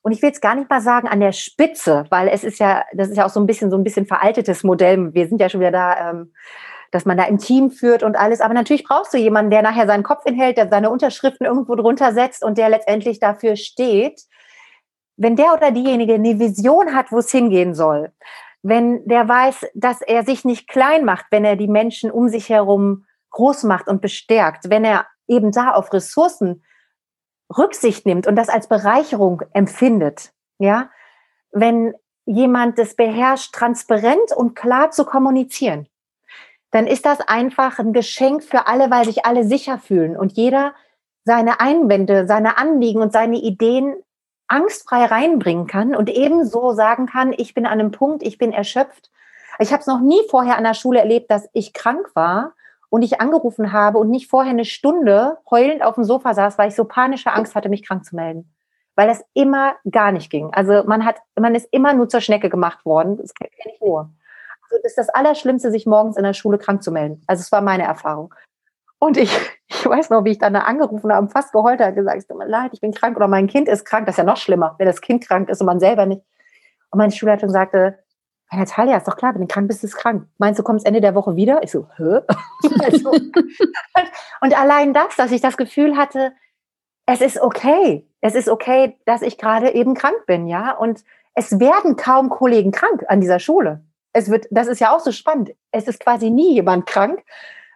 [0.01, 2.83] und ich will jetzt gar nicht mal sagen an der Spitze, weil es ist ja,
[2.91, 5.13] das ist ja auch so ein bisschen so ein bisschen veraltetes Modell.
[5.13, 6.33] Wir sind ja schon wieder da, ähm,
[6.91, 8.41] dass man da im Team führt und alles.
[8.41, 12.13] Aber natürlich brauchst du jemanden, der nachher seinen Kopf hinhält, der seine Unterschriften irgendwo drunter
[12.13, 14.21] setzt und der letztendlich dafür steht.
[15.15, 18.11] Wenn der oder diejenige eine Vision hat, wo es hingehen soll,
[18.61, 22.49] wenn der weiß, dass er sich nicht klein macht, wenn er die Menschen um sich
[22.49, 26.63] herum groß macht und bestärkt, wenn er eben da auf Ressourcen
[27.57, 30.89] Rücksicht nimmt und das als Bereicherung empfindet, ja,
[31.51, 31.93] wenn
[32.25, 35.87] jemand das beherrscht, transparent und klar zu kommunizieren,
[36.71, 40.73] dann ist das einfach ein Geschenk für alle, weil sich alle sicher fühlen und jeder
[41.23, 43.95] seine Einwände, seine Anliegen und seine Ideen
[44.47, 49.11] angstfrei reinbringen kann und ebenso sagen kann, ich bin an einem Punkt, ich bin erschöpft.
[49.59, 52.53] Ich habe es noch nie vorher an der Schule erlebt, dass ich krank war
[52.89, 56.69] und ich angerufen habe und nicht vorher eine Stunde heulend auf dem Sofa saß, weil
[56.69, 58.51] ich so panische Angst hatte, mich krank zu melden.
[58.95, 60.53] weil das immer gar nicht ging.
[60.53, 63.17] Also man hat, man ist immer nur zur Schnecke gemacht worden.
[63.17, 64.09] Das kenne ich nur.
[64.71, 67.23] Das ist das Allerschlimmste, sich morgens in der Schule krank zu melden.
[67.27, 68.33] Also es war meine Erfahrung.
[68.99, 69.31] Und ich,
[69.67, 72.37] ich weiß noch, wie ich dann da angerufen habe, fast geheult habe, gesagt, es tut
[72.37, 74.05] mir leid, ich bin krank oder mein Kind ist krank.
[74.05, 76.21] Das ist ja noch schlimmer, wenn das Kind krank ist und man selber nicht.
[76.91, 77.99] Und meine Schulleitung sagte,
[78.53, 80.27] Natalia, ist doch klar, wenn du krank bist, ist krank.
[80.37, 81.63] Meinst du, kommst Ende der Woche wieder?
[81.63, 82.19] Ich so, hä?
[82.83, 83.11] also,
[84.41, 86.33] und allein das, dass ich das Gefühl hatte,
[87.05, 88.07] es ist okay.
[88.19, 90.71] Es ist okay, dass ich gerade eben krank bin, ja.
[90.71, 91.03] Und
[91.33, 93.83] es werden kaum Kollegen krank an dieser Schule.
[94.13, 95.51] Es wird, das ist ja auch so spannend.
[95.71, 97.23] Es ist quasi nie jemand krank,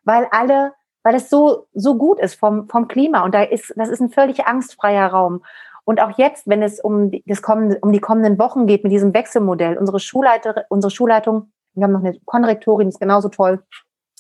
[0.03, 3.23] weil alle, weil es so, so gut ist vom, vom Klima.
[3.23, 5.43] Und da ist, das ist ein völlig angstfreier Raum.
[5.85, 9.13] Und auch jetzt, wenn es um, das kommende, um die kommenden Wochen geht mit diesem
[9.13, 13.63] Wechselmodell, unsere Schulleiter, unsere Schulleitung, wir haben noch eine Konrektorin, ist genauso toll,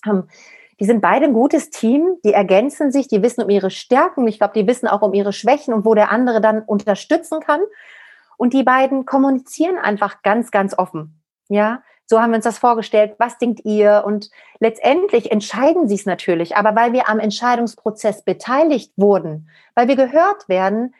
[0.05, 0.27] ähm,
[0.79, 4.37] die sind beide ein gutes Team, die ergänzen sich, die wissen um ihre Stärken, ich
[4.37, 7.61] glaube, die wissen auch um ihre Schwächen und wo der andere dann unterstützen kann.
[8.37, 11.21] Und die beiden kommunizieren einfach ganz, ganz offen.
[11.47, 13.15] Ja, so haben wir uns das vorgestellt.
[13.17, 14.03] Was denkt ihr?
[14.05, 16.55] Und letztendlich entscheiden sie es natürlich.
[16.55, 20.93] Aber weil wir am Entscheidungsprozess beteiligt wurden, weil wir gehört werden,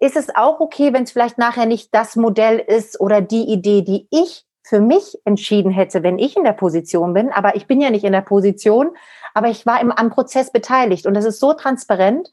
[0.00, 3.82] ist es auch okay, wenn es vielleicht nachher nicht das Modell ist oder die Idee,
[3.82, 7.30] die ich für mich entschieden hätte, wenn ich in der Position bin.
[7.30, 8.90] Aber ich bin ja nicht in der Position,
[9.34, 11.06] aber ich war im, am Prozess beteiligt.
[11.06, 12.30] Und das ist so transparent,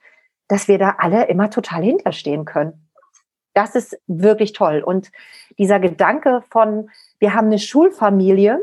[0.47, 2.87] dass wir da alle immer total hinterstehen können.
[3.58, 4.84] Das ist wirklich toll.
[4.86, 5.12] Und
[5.58, 8.60] dieser Gedanke von, wir haben eine Schulfamilie,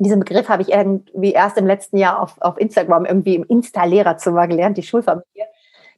[0.00, 4.48] diesen Begriff habe ich irgendwie erst im letzten Jahr auf, auf Instagram irgendwie im Insta-Lehrerzimmer
[4.48, 5.46] gelernt, die Schulfamilie.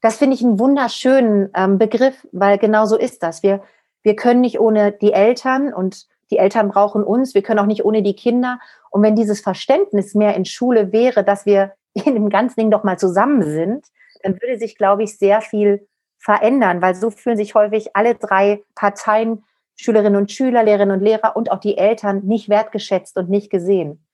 [0.02, 3.42] Das finde ich einen wunderschönen ähm, Begriff, weil genau so ist das.
[3.42, 3.62] Wir,
[4.02, 7.86] wir können nicht ohne die Eltern und die Eltern brauchen uns, wir können auch nicht
[7.86, 8.58] ohne die Kinder.
[8.90, 12.84] Und wenn dieses Verständnis mehr in Schule wäre, dass wir in dem ganzen Ding doch
[12.84, 13.86] mal zusammen sind,
[14.22, 15.86] dann würde sich, glaube ich, sehr viel
[16.24, 19.44] verändern, weil so fühlen sich häufig alle drei Parteien,
[19.76, 24.06] Schülerinnen und Schüler, Lehrerinnen und Lehrer und auch die Eltern nicht wertgeschätzt und nicht gesehen.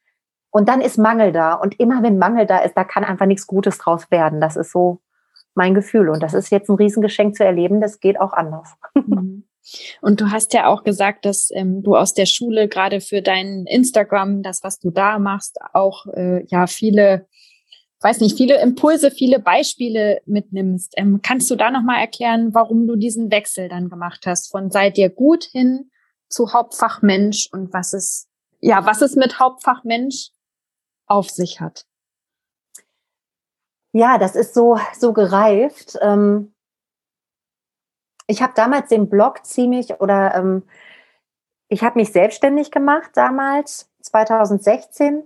[0.51, 1.55] Und dann ist Mangel da.
[1.55, 4.41] Und immer wenn Mangel da ist, da kann einfach nichts Gutes draus werden.
[4.41, 4.99] Das ist so
[5.55, 6.09] mein Gefühl.
[6.09, 7.81] Und das ist jetzt ein Riesengeschenk zu erleben.
[7.81, 8.75] Das geht auch anders.
[8.95, 9.45] Mhm.
[10.01, 13.67] Und du hast ja auch gesagt, dass ähm, du aus der Schule gerade für dein
[13.67, 17.27] Instagram, das, was du da machst, auch äh, ja viele,
[18.01, 20.95] weiß nicht, viele Impulse, viele Beispiele mitnimmst.
[20.97, 24.91] Ähm, kannst du da nochmal erklären, warum du diesen Wechsel dann gemacht hast von sei
[24.91, 25.91] dir gut hin
[26.29, 28.29] zu Hauptfachmensch und was es,
[28.61, 30.31] ja, was es mit Hauptfachmensch
[31.07, 31.87] auf sich hat?
[33.93, 35.99] Ja, das ist so, so gereift.
[36.01, 36.55] Ähm
[38.31, 40.63] ich habe damals den Blog ziemlich oder ähm,
[41.69, 45.25] ich habe mich selbstständig gemacht damals, 2016.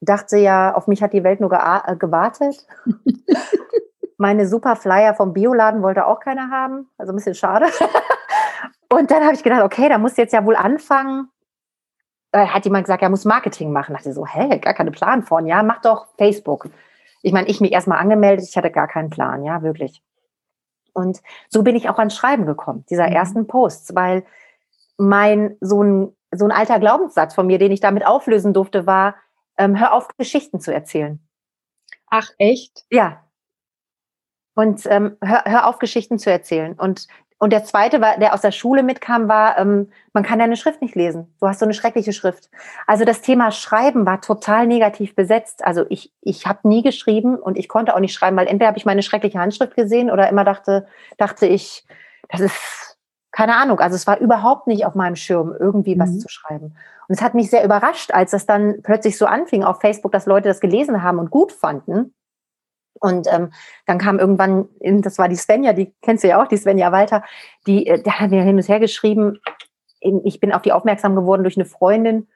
[0.00, 2.66] Dachte ja, auf mich hat die Welt nur äh, gewartet.
[4.16, 7.66] Meine super Flyer vom Bioladen wollte auch keiner haben, also ein bisschen schade.
[8.90, 11.28] Und dann habe ich gedacht, okay, da muss jetzt ja wohl anfangen.
[12.32, 13.92] Da hat jemand gesagt, er muss Marketing machen.
[13.92, 15.46] Da dachte ich so, hä, gar keine Plan von.
[15.46, 16.68] Ja, mach doch Facebook.
[17.22, 20.02] Ich meine, ich mich erstmal angemeldet, ich hatte gar keinen Plan, ja, wirklich.
[20.92, 23.12] Und so bin ich auch ans Schreiben gekommen, dieser mhm.
[23.12, 24.24] ersten Posts, weil
[24.96, 29.14] mein so ein, so ein alter Glaubenssatz von mir, den ich damit auflösen durfte, war,
[29.58, 31.20] ähm, hör auf, Geschichten zu erzählen.
[32.06, 32.84] Ach, echt?
[32.90, 33.24] Ja.
[34.54, 36.74] Und ähm, hör, hör auf, Geschichten zu erzählen.
[36.74, 37.06] Und
[37.40, 40.82] und der zweite, war, der aus der Schule mitkam, war, ähm, man kann deine Schrift
[40.82, 41.32] nicht lesen.
[41.40, 42.50] Du hast so eine schreckliche Schrift.
[42.86, 45.64] Also das Thema Schreiben war total negativ besetzt.
[45.64, 48.78] Also ich, ich habe nie geschrieben und ich konnte auch nicht schreiben, weil entweder habe
[48.78, 51.86] ich meine schreckliche Handschrift gesehen oder immer dachte, dachte ich,
[52.28, 52.98] das ist
[53.30, 53.78] keine Ahnung.
[53.78, 56.00] Also es war überhaupt nicht auf meinem Schirm, irgendwie mhm.
[56.00, 56.76] was zu schreiben.
[57.08, 60.26] Und es hat mich sehr überrascht, als das dann plötzlich so anfing auf Facebook, dass
[60.26, 62.14] Leute das gelesen haben und gut fanden.
[63.00, 63.52] Und ähm,
[63.86, 67.24] dann kam irgendwann, das war die Svenja, die kennst du ja auch, die Svenja Walter,
[67.66, 69.40] die, äh, der hat mir hin und her geschrieben,
[70.00, 72.28] ich bin auf die aufmerksam geworden durch eine Freundin.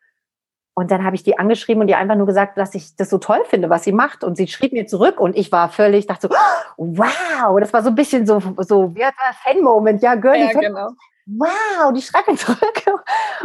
[0.74, 3.18] Und dann habe ich die angeschrieben und die einfach nur gesagt, dass ich das so
[3.18, 4.24] toll finde, was sie macht.
[4.24, 6.34] Und sie schrieb mir zurück und ich war völlig, dachte so,
[6.78, 10.50] wow, das war so ein bisschen so, so, wie hat Fan-Moment, ja, Girlie.
[10.50, 10.92] Ja, genau
[11.26, 12.82] wow, die schreibt mir zurück.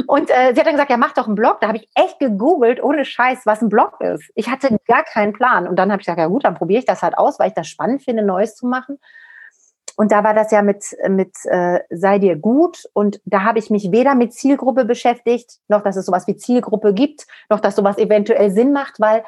[0.08, 1.60] Und äh, sie hat dann gesagt, ja, mach doch einen Blog.
[1.62, 4.32] Da habe ich echt gegoogelt, ohne Scheiß, was ein Blog ist.
[4.36, 5.68] Ich hatte gar keinen Plan.
[5.68, 7.54] Und dann habe ich gesagt, ja gut, dann probiere ich das halt aus, weil ich
[7.56, 9.00] das spannend finde, Neues zu machen.
[9.96, 12.84] Und da war das ja mit, mit äh, Sei dir gut.
[12.94, 16.94] Und da habe ich mich weder mit Zielgruppe beschäftigt, noch dass es sowas wie Zielgruppe
[16.94, 19.24] gibt, noch dass sowas eventuell Sinn macht, weil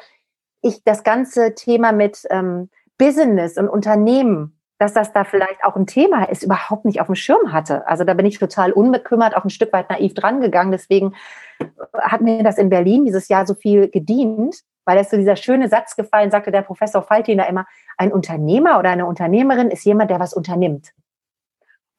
[0.62, 5.86] ich das ganze Thema mit ähm, Business und Unternehmen dass das da vielleicht auch ein
[5.86, 7.86] Thema ist, überhaupt nicht auf dem Schirm hatte.
[7.86, 10.72] Also da bin ich total unbekümmert, auch ein Stück weit naiv drangegangen.
[10.72, 11.14] Deswegen
[11.94, 15.68] hat mir das in Berlin dieses Jahr so viel gedient, weil es so dieser schöne
[15.68, 17.66] Satz gefallen, sagte der Professor Faltin immer,
[17.98, 20.92] ein Unternehmer oder eine Unternehmerin ist jemand, der was unternimmt.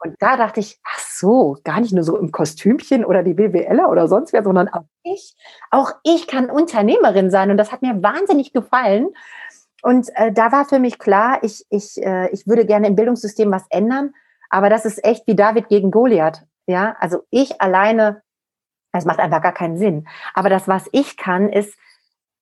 [0.03, 3.91] Und da dachte ich, ach so, gar nicht nur so im Kostümchen oder die BWLer
[3.91, 5.35] oder sonst wer, sondern auch ich,
[5.69, 7.51] auch ich kann Unternehmerin sein.
[7.51, 9.09] Und das hat mir wahnsinnig gefallen.
[9.81, 13.51] Und äh, da war für mich klar, ich, ich, äh, ich würde gerne im Bildungssystem
[13.51, 14.13] was ändern.
[14.49, 16.43] Aber das ist echt wie David gegen Goliath.
[16.67, 18.21] Ja, also ich alleine,
[18.91, 20.07] das macht einfach gar keinen Sinn.
[20.33, 21.75] Aber das, was ich kann, ist,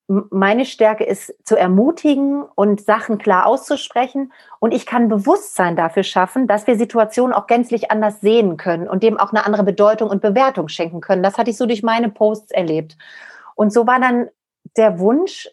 [0.07, 4.33] meine Stärke ist zu ermutigen und Sachen klar auszusprechen.
[4.59, 9.03] Und ich kann Bewusstsein dafür schaffen, dass wir Situationen auch gänzlich anders sehen können und
[9.03, 11.21] dem auch eine andere Bedeutung und Bewertung schenken können.
[11.21, 12.97] Das hatte ich so durch meine Posts erlebt.
[13.53, 14.29] Und so war dann
[14.77, 15.47] der Wunsch,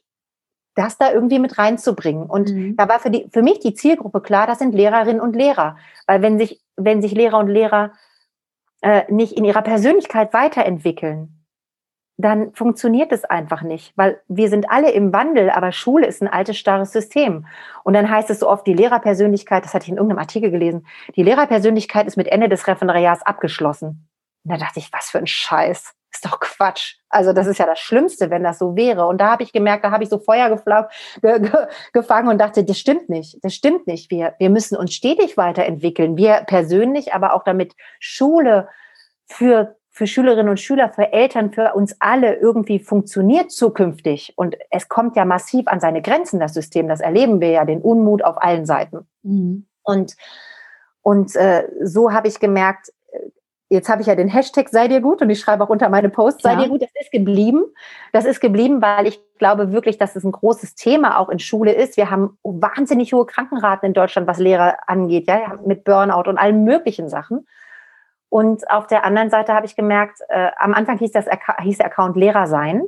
[0.76, 2.26] das da irgendwie mit reinzubringen.
[2.26, 2.76] Und mhm.
[2.76, 5.76] da war für, die, für mich die Zielgruppe klar, das sind Lehrerinnen und Lehrer.
[6.06, 7.92] Weil wenn sich, wenn sich Lehrer und Lehrer
[8.82, 11.36] äh, nicht in ihrer Persönlichkeit weiterentwickeln,
[12.18, 16.28] dann funktioniert es einfach nicht, weil wir sind alle im Wandel, aber Schule ist ein
[16.28, 17.46] altes, starres System.
[17.84, 20.86] Und dann heißt es so oft, die Lehrerpersönlichkeit, das hatte ich in irgendeinem Artikel gelesen,
[21.14, 24.08] die Lehrerpersönlichkeit ist mit Ende des Referendariats abgeschlossen.
[24.44, 25.94] Und da dachte ich, was für ein Scheiß.
[26.12, 26.96] Ist doch Quatsch.
[27.08, 29.06] Also das ist ja das Schlimmste, wenn das so wäre.
[29.06, 32.64] Und da habe ich gemerkt, da habe ich so Feuer ge ge gefangen und dachte,
[32.64, 33.38] das stimmt nicht.
[33.42, 34.10] Das stimmt nicht.
[34.10, 36.16] Wir, wir müssen uns stetig weiterentwickeln.
[36.16, 38.68] Wir persönlich, aber auch damit Schule
[39.26, 44.34] für für Schülerinnen und Schüler, für Eltern, für uns alle irgendwie funktioniert zukünftig.
[44.36, 46.86] Und es kommt ja massiv an seine Grenzen, das System.
[46.86, 49.06] Das erleben wir ja, den Unmut auf allen Seiten.
[49.22, 49.64] Mhm.
[49.82, 50.14] Und,
[51.00, 52.92] und äh, so habe ich gemerkt,
[53.68, 56.08] jetzt habe ich ja den Hashtag sei dir gut und ich schreibe auch unter meine
[56.08, 56.62] Posts sei ja.
[56.62, 56.82] dir gut.
[56.82, 57.64] Das ist geblieben.
[58.12, 61.72] Das ist geblieben, weil ich glaube wirklich, dass es ein großes Thema auch in Schule
[61.72, 61.96] ist.
[61.96, 66.64] Wir haben wahnsinnig hohe Krankenraten in Deutschland, was Lehrer angeht, ja, mit Burnout und allen
[66.64, 67.46] möglichen Sachen.
[68.28, 71.26] Und auf der anderen Seite habe ich gemerkt, äh, am Anfang hieß, das,
[71.62, 72.84] hieß der Account Lehrer sein.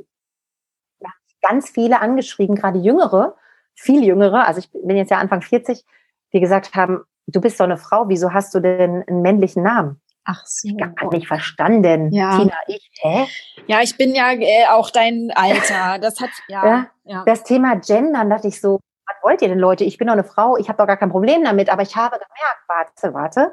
[0.99, 1.09] Da
[1.41, 3.35] ganz viele angeschrieben, gerade Jüngere,
[3.75, 5.85] viel Jüngere, also ich bin jetzt ja Anfang 40,
[6.33, 10.01] die gesagt haben, du bist doch eine Frau, wieso hast du denn einen männlichen Namen?
[10.25, 10.67] Ach so.
[10.67, 12.11] Ich gar nicht verstanden.
[12.11, 12.37] Ja.
[12.37, 13.27] Tina, ich, hä?
[13.67, 15.99] Ja, ich bin ja äh, auch dein Alter.
[15.99, 17.23] Das hat, ja, ja, ja.
[17.25, 19.83] Das Thema Gendern, dachte ich so, was wollt ihr denn Leute?
[19.83, 22.17] Ich bin doch eine Frau, ich habe doch gar kein Problem damit, aber ich habe
[22.17, 23.51] gemerkt, warte, warte,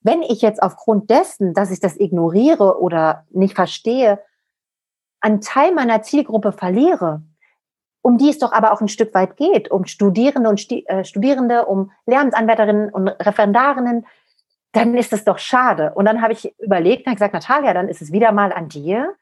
[0.00, 4.20] wenn ich jetzt aufgrund dessen, dass ich das ignoriere oder nicht verstehe,
[5.20, 7.22] einen Teil meiner Zielgruppe verliere,
[8.02, 11.66] um die es doch aber auch ein Stück weit geht, um Studierende und äh, Studierende,
[11.66, 14.06] um Lehramtsanwärterinnen und Referendarinnen,
[14.76, 15.92] dann ist es doch schade.
[15.94, 19.14] Und dann habe ich überlegt, dann gesagt, Natalia, dann ist es wieder mal an dir,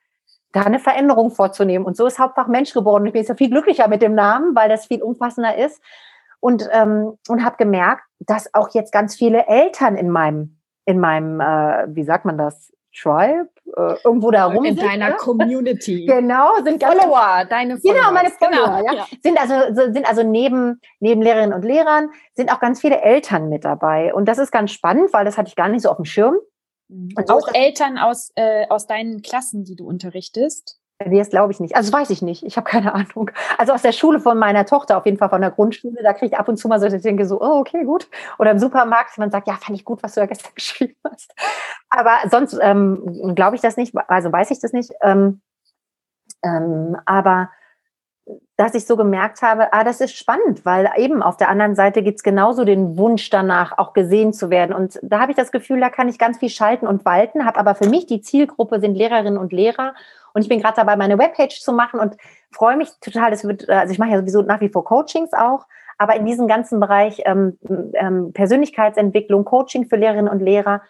[0.52, 1.84] da eine Veränderung vorzunehmen.
[1.84, 3.06] Und so ist Hauptfach Mensch geworden.
[3.06, 5.80] Ich bin jetzt viel glücklicher mit dem Namen, weil das viel umfassender ist.
[6.40, 11.40] Und, ähm, und habe gemerkt, dass auch jetzt ganz viele Eltern in meinem in meinem,
[11.40, 14.64] äh, wie sagt man das, Tribe, äh, irgendwo da rum.
[14.64, 15.16] In sind, deiner ne?
[15.16, 16.06] Community.
[16.08, 17.94] genau, sind Follower, deine Follower.
[17.94, 18.92] Genau, meine Follower, genau, ja.
[18.94, 19.06] ja.
[19.22, 23.64] Sind also, sind also neben, neben Lehrerinnen und Lehrern, sind auch ganz viele Eltern mit
[23.64, 24.14] dabei.
[24.14, 26.36] Und das ist ganz spannend, weil das hatte ich gar nicht so auf dem Schirm.
[26.88, 27.10] Mhm.
[27.16, 30.78] Und so auch Eltern aus, äh, aus deinen Klassen, die du unterrichtest?
[31.04, 31.74] Nee, das glaube ich nicht.
[31.74, 32.44] Also weiß ich nicht.
[32.44, 33.30] Ich habe keine Ahnung.
[33.58, 36.26] Also aus der Schule von meiner Tochter, auf jeden Fall von der Grundschule, da kriege
[36.26, 38.08] ich ab und zu mal so, dass ich denke so, oh, okay, gut.
[38.38, 41.34] Oder im Supermarkt, man sagt, ja, fand ich gut, was du da gestern geschrieben hast.
[41.90, 44.92] Aber sonst ähm, glaube ich das nicht, also weiß ich das nicht.
[45.02, 45.40] Ähm,
[46.44, 47.50] ähm, aber
[48.56, 52.02] dass ich so gemerkt habe, ah, das ist spannend, weil eben auf der anderen Seite
[52.02, 54.74] gibt's genauso den Wunsch danach, auch gesehen zu werden.
[54.74, 57.58] Und da habe ich das Gefühl, da kann ich ganz viel schalten und walten, habe
[57.58, 59.94] aber für mich die Zielgruppe sind Lehrerinnen und Lehrer.
[60.34, 62.16] Und ich bin gerade dabei, meine Webpage zu machen und
[62.52, 63.30] freue mich total.
[63.30, 65.66] Das wird, also ich mache ja sowieso nach wie vor Coachings auch,
[65.96, 67.58] aber in diesem ganzen Bereich ähm,
[67.94, 70.82] ähm, Persönlichkeitsentwicklung, Coaching für Lehrerinnen und Lehrer,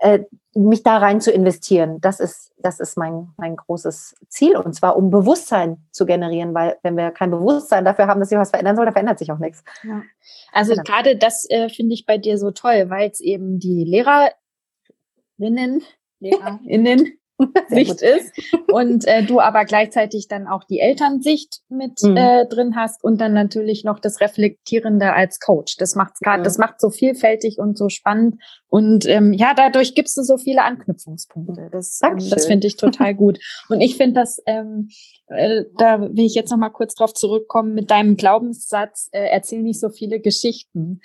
[0.00, 0.24] äh,
[0.54, 2.00] mich da rein zu investieren.
[2.00, 6.78] Das ist, das ist mein, mein großes Ziel und zwar um Bewusstsein zu generieren, weil
[6.82, 9.38] wenn wir kein Bewusstsein dafür haben, dass sich was verändern soll, dann verändert sich auch
[9.38, 9.62] nichts.
[9.84, 10.02] Ja.
[10.52, 10.82] Also genau.
[10.82, 15.82] gerade das äh, finde ich bei dir so toll, weil es eben die Lehrerinnen,
[16.18, 17.12] Lehrerinnen
[17.68, 18.32] Sicht ist
[18.72, 22.16] und äh, du aber gleichzeitig dann auch die Elternsicht mit mhm.
[22.16, 25.76] äh, drin hast und dann natürlich noch das Reflektierende als Coach.
[25.76, 26.44] Das macht's gerade, mhm.
[26.44, 28.36] das macht so vielfältig und so spannend
[28.70, 31.70] und ähm, ja, dadurch gibst du so viele Anknüpfungspunkte.
[31.72, 33.40] Das, ähm, das finde ich total gut.
[33.68, 34.88] Und ich finde das, ähm,
[35.26, 39.62] äh, da will ich jetzt noch mal kurz drauf zurückkommen mit deinem Glaubenssatz: äh, Erzähl
[39.62, 41.00] nicht so viele Geschichten.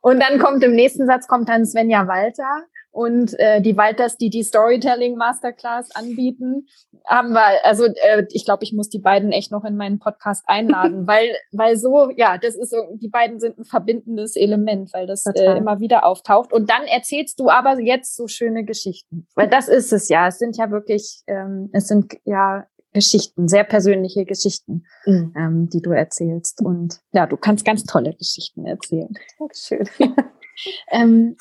[0.00, 4.28] Und dann kommt im nächsten Satz kommt dann Svenja Walter und äh, die Walters, die
[4.28, 6.66] die Storytelling Masterclass anbieten,
[7.06, 10.44] haben wir, also äh, ich glaube, ich muss die beiden echt noch in meinen Podcast
[10.46, 15.06] einladen, weil, weil so, ja, das ist so, die beiden sind ein verbindendes Element, weil
[15.06, 16.52] das äh, immer wieder auftaucht.
[16.52, 20.28] Und dann erzählst du aber jetzt so schöne Geschichten, weil das ist es ja.
[20.28, 25.32] Es sind ja wirklich, ähm, es sind ja Geschichten, sehr persönliche Geschichten, mhm.
[25.34, 26.60] ähm, die du erzählst.
[26.60, 29.14] Und ja, du kannst ganz tolle Geschichten erzählen.
[29.38, 29.88] Dankeschön.
[30.90, 31.36] ähm,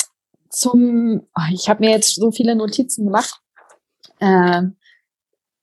[0.52, 3.42] zum, oh, ich habe mir jetzt so viele Notizen gemacht.
[4.20, 4.64] Äh,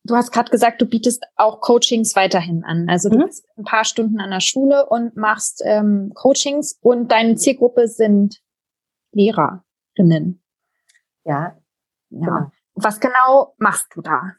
[0.04, 2.88] du hast gerade gesagt, du bietest auch Coachings weiterhin an.
[2.88, 3.26] Also du mhm.
[3.26, 8.40] bist ein paar Stunden an der Schule und machst ähm, Coachings und deine Zielgruppe sind
[9.12, 10.42] Lehrerinnen.
[11.24, 11.58] Ja.
[12.10, 12.20] ja.
[12.24, 12.50] Genau.
[12.74, 14.34] Was genau machst du da?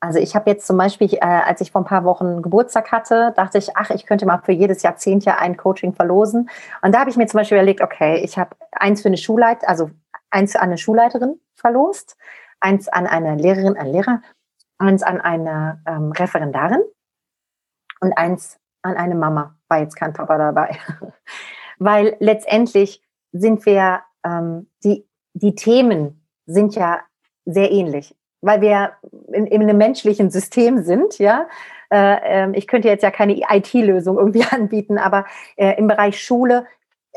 [0.00, 3.32] Also ich habe jetzt zum Beispiel, äh, als ich vor ein paar Wochen Geburtstag hatte,
[3.36, 6.50] dachte ich, ach, ich könnte mal für jedes Jahrzehnt ja ein Coaching verlosen.
[6.82, 9.68] Und da habe ich mir zum Beispiel überlegt, okay, ich habe eins für eine Schulleiterin,
[9.68, 9.90] also
[10.30, 12.16] eins an eine Schulleiterin verlost,
[12.60, 14.20] eins an eine Lehrerin, einen Lehrer,
[14.78, 16.82] eins an eine ähm, Referendarin
[18.00, 19.56] und eins an eine Mama.
[19.68, 20.76] War jetzt kein Papa dabei.
[21.78, 27.00] Weil letztendlich sind wir, ähm, die, die Themen sind ja
[27.46, 28.92] sehr ähnlich weil wir
[29.32, 31.48] in, in einem menschlichen System sind, ja.
[31.90, 35.26] Äh, ähm, ich könnte jetzt ja keine IT-Lösung irgendwie anbieten, aber
[35.56, 36.66] äh, im Bereich Schule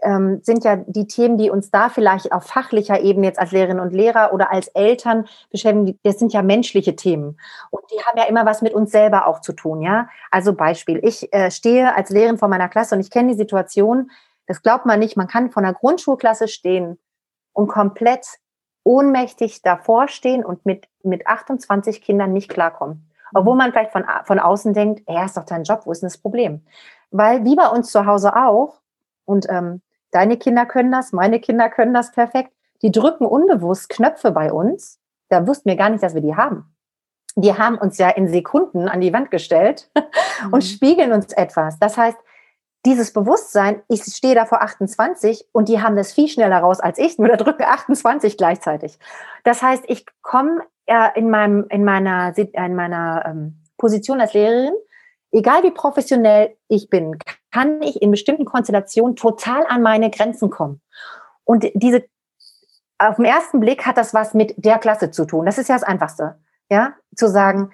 [0.03, 3.81] ähm, sind ja die Themen, die uns da vielleicht auf fachlicher Ebene jetzt als Lehrerinnen
[3.81, 7.39] und Lehrer oder als Eltern beschäftigen, das sind ja menschliche Themen.
[7.71, 10.09] Und die haben ja immer was mit uns selber auch zu tun, ja.
[10.31, 14.11] Also Beispiel, ich äh, stehe als Lehrerin vor meiner Klasse und ich kenne die Situation,
[14.45, 16.99] das glaubt man nicht, man kann vor einer Grundschulklasse stehen
[17.53, 18.25] und komplett
[18.87, 23.11] ohnmächtig davor stehen und mit, mit 28 Kindern nicht klarkommen.
[23.33, 26.07] Obwohl man vielleicht von, von außen denkt, er ist doch dein Job, wo ist denn
[26.07, 26.65] das Problem?
[27.11, 28.79] Weil wie bei uns zu Hause auch,
[29.25, 34.31] und ähm, deine Kinder können das, meine Kinder können das perfekt, die drücken unbewusst Knöpfe
[34.31, 36.73] bei uns, da wussten wir gar nicht, dass wir die haben.
[37.35, 39.91] Die haben uns ja in Sekunden an die Wand gestellt
[40.45, 40.61] und mhm.
[40.61, 41.77] spiegeln uns etwas.
[41.77, 42.17] Das heißt,
[42.85, 46.97] dieses Bewusstsein, ich stehe da vor 28 und die haben das viel schneller raus als
[46.97, 48.99] ich, nur da drücken 28 gleichzeitig.
[49.43, 54.73] Das heißt, ich komme äh, in, meinem, in meiner, in meiner ähm, Position als Lehrerin,
[55.31, 57.17] egal wie professionell ich bin,
[57.51, 60.81] kann ich in bestimmten Konstellationen total an meine Grenzen kommen.
[61.43, 62.05] Und diese,
[62.97, 65.45] auf den ersten Blick hat das was mit der Klasse zu tun.
[65.45, 66.39] Das ist ja das Einfachste.
[66.69, 67.71] Ja, zu sagen,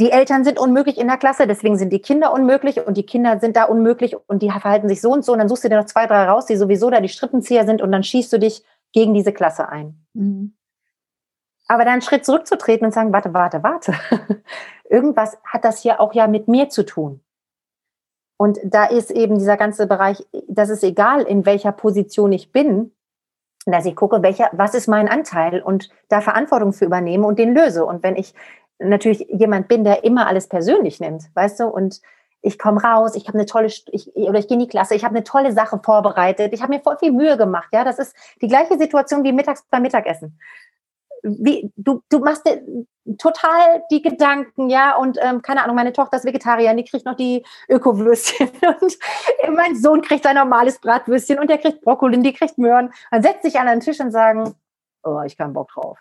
[0.00, 3.40] die Eltern sind unmöglich in der Klasse, deswegen sind die Kinder unmöglich und die Kinder
[3.40, 5.76] sind da unmöglich und die verhalten sich so und so und dann suchst du dir
[5.76, 8.64] noch zwei, drei raus, die sowieso da die Strippenzieher sind und dann schießt du dich
[8.92, 10.06] gegen diese Klasse ein.
[10.14, 10.54] Mhm.
[11.68, 13.94] Aber dann einen Schritt zurückzutreten und sagen, warte, warte, warte.
[14.88, 17.20] Irgendwas hat das hier auch ja mit mir zu tun.
[18.36, 22.92] Und da ist eben dieser ganze Bereich, das ist egal, in welcher Position ich bin,
[23.66, 27.54] dass ich gucke, welcher, was ist mein Anteil und da Verantwortung für übernehme und den
[27.54, 27.84] löse.
[27.84, 28.34] Und wenn ich
[28.84, 32.00] natürlich jemand bin, der immer alles persönlich nimmt, weißt du, und
[32.42, 35.04] ich komme raus, ich habe eine tolle, ich, oder ich gehe in die Klasse, ich
[35.04, 38.14] habe eine tolle Sache vorbereitet, ich habe mir voll viel Mühe gemacht, ja, das ist
[38.40, 40.38] die gleiche Situation wie mittags beim Mittagessen.
[41.22, 42.62] Wie, du, du machst dir
[43.16, 47.16] total die Gedanken, ja, und ähm, keine Ahnung, meine Tochter ist Vegetarier, die kriegt noch
[47.16, 48.98] die Ökowürstchen und
[49.54, 52.92] mein Sohn kriegt sein normales Bratwürstchen und der kriegt Brokkoli die kriegt Möhren.
[53.12, 54.54] Man setzt sich an den Tisch und sagen,
[55.04, 55.98] oh, ich kann Bock drauf.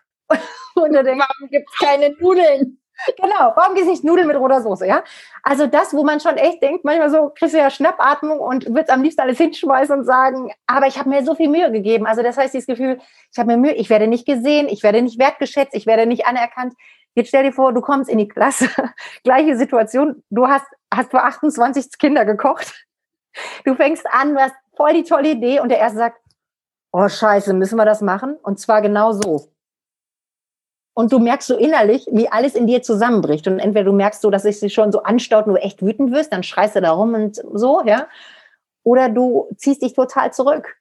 [0.84, 2.78] Und du denkst, warum gibt es keine Nudeln?
[3.17, 5.04] Genau, warum gibt es nicht Nudeln mit roter Soße, ja?
[5.44, 8.91] Also das, wo man schon echt denkt, manchmal so kriegst du ja Schnappatmung und willst
[8.91, 12.06] am liebsten alles hinschmeißen und sagen, aber ich habe mir so viel Mühe gegeben.
[12.06, 13.00] Also das heißt, dieses Gefühl,
[13.32, 16.26] ich habe mir Mühe, ich werde nicht gesehen, ich werde nicht wertgeschätzt, ich werde nicht
[16.26, 16.74] anerkannt.
[17.15, 18.70] Jetzt stell dir vor, du kommst in die Klasse,
[19.24, 22.74] gleiche Situation, du hast, hast für 28 Kinder gekocht.
[23.63, 26.20] Du fängst an, du hast voll die tolle Idee und der erste sagt,
[26.91, 28.36] oh scheiße, müssen wir das machen?
[28.44, 29.52] Und zwar genau so.
[30.93, 33.47] Und du merkst so innerlich, wie alles in dir zusammenbricht.
[33.47, 36.12] Und entweder du merkst so, dass es sich schon so anstaut und du echt wütend
[36.12, 38.08] wirst, dann schreist du da rum und so, ja.
[38.84, 40.75] Oder du ziehst dich total zurück.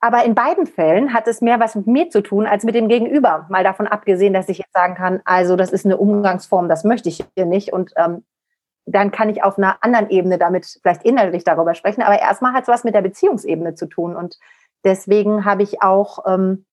[0.00, 2.88] Aber in beiden Fällen hat es mehr was mit mir zu tun als mit dem
[2.88, 3.46] Gegenüber.
[3.48, 7.08] Mal davon abgesehen, dass ich jetzt sagen kann, also das ist eine Umgangsform, das möchte
[7.08, 7.72] ich hier nicht.
[7.72, 8.24] Und ähm,
[8.86, 12.02] dann kann ich auf einer anderen Ebene damit vielleicht inhaltlich darüber sprechen.
[12.02, 14.14] Aber erstmal hat es was mit der Beziehungsebene zu tun.
[14.14, 14.38] Und
[14.84, 16.64] deswegen habe ich auch ähm,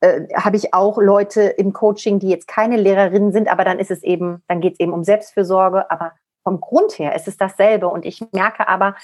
[0.00, 3.90] äh, habe ich auch Leute im Coaching, die jetzt keine Lehrerinnen sind, aber dann ist
[3.90, 6.12] es eben, dann geht es eben um Selbstfürsorge, aber
[6.44, 7.88] vom Grund her ist es dasselbe.
[7.88, 8.94] Und ich merke aber,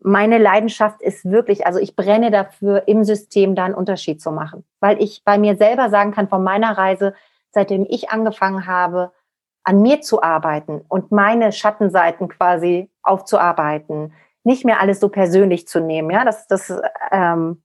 [0.00, 4.64] meine Leidenschaft ist wirklich, also ich brenne dafür, im System da einen Unterschied zu machen,
[4.80, 7.14] weil ich bei mir selber sagen kann, von meiner Reise,
[7.50, 9.12] seitdem ich angefangen habe,
[9.64, 14.12] an mir zu arbeiten und meine Schattenseiten quasi aufzuarbeiten,
[14.44, 16.72] nicht mehr alles so persönlich zu nehmen, ja, das, das
[17.12, 17.62] ähm,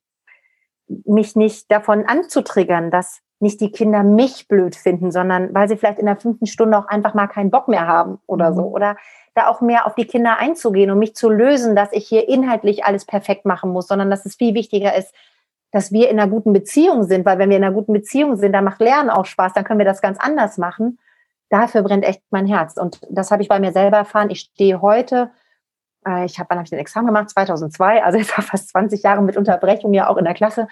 [1.05, 5.99] mich nicht davon anzutriggern, dass nicht die Kinder mich blöd finden, sondern weil sie vielleicht
[5.99, 8.55] in der fünften Stunde auch einfach mal keinen Bock mehr haben oder mhm.
[8.55, 8.63] so.
[8.63, 8.97] Oder
[9.35, 12.85] da auch mehr auf die Kinder einzugehen und mich zu lösen, dass ich hier inhaltlich
[12.85, 15.13] alles perfekt machen muss, sondern dass es viel wichtiger ist,
[15.71, 18.53] dass wir in einer guten Beziehung sind, weil wenn wir in einer guten Beziehung sind,
[18.53, 20.97] dann macht Lernen auch Spaß, dann können wir das ganz anders machen.
[21.49, 22.77] Dafür brennt echt mein Herz.
[22.77, 24.29] Und das habe ich bei mir selber erfahren.
[24.31, 25.29] Ich stehe heute
[26.07, 27.29] Äh, ich habe, wann habe ich den Examen gemacht?
[27.29, 30.67] 2002, also jetzt war fast 20 Jahre mit Unterbrechung ja auch in der Klasse.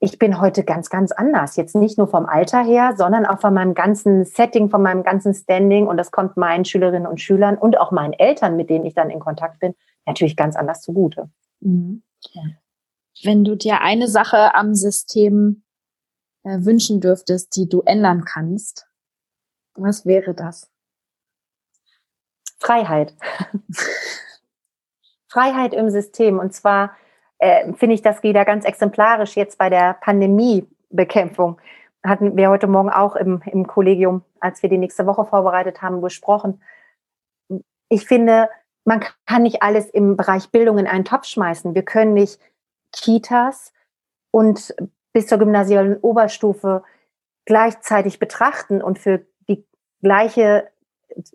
[0.00, 1.54] Ich bin heute ganz, ganz anders.
[1.54, 5.32] Jetzt nicht nur vom Alter her, sondern auch von meinem ganzen Setting, von meinem ganzen
[5.32, 5.86] Standing.
[5.86, 9.10] Und das kommt meinen Schülerinnen und Schülern und auch meinen Eltern, mit denen ich dann
[9.10, 11.30] in Kontakt bin, natürlich ganz anders zugute.
[11.60, 12.02] Mhm.
[13.22, 15.62] Wenn du dir eine Sache am System
[16.42, 18.88] äh, wünschen dürftest, die du ändern kannst,
[19.74, 20.68] was wäre das?
[22.58, 23.14] Freiheit.
[25.32, 26.38] Freiheit im System.
[26.38, 26.94] Und zwar
[27.38, 31.58] äh, finde ich das wieder ganz exemplarisch jetzt bei der Pandemiebekämpfung.
[32.04, 36.00] Hatten wir heute Morgen auch im, im Kollegium, als wir die nächste Woche vorbereitet haben,
[36.00, 36.60] besprochen.
[37.88, 38.48] Ich finde,
[38.84, 41.74] man kann nicht alles im Bereich Bildung in einen Topf schmeißen.
[41.74, 42.40] Wir können nicht
[42.92, 43.72] Kitas
[44.30, 44.74] und
[45.12, 46.82] bis zur gymnasialen Oberstufe
[47.44, 49.64] gleichzeitig betrachten und für die
[50.02, 50.68] gleiche,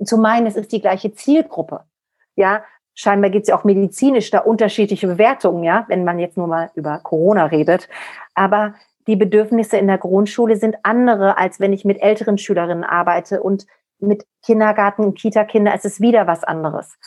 [0.03, 1.85] zu meinen, es ist die gleiche Zielgruppe.
[2.35, 2.63] Ja,
[2.97, 6.71] scheinbar gibt es ja auch medizinisch da unterschiedliche Bewertungen, ja, wenn man jetzt nur mal
[6.73, 7.87] über Corona redet.
[8.33, 8.73] Aber
[9.05, 13.67] die Bedürfnisse in der Grundschule sind andere, als wenn ich mit älteren Schülerinnen arbeite und
[13.99, 16.97] mit Kindergarten und Kita-Kinder ist es wieder was anderes.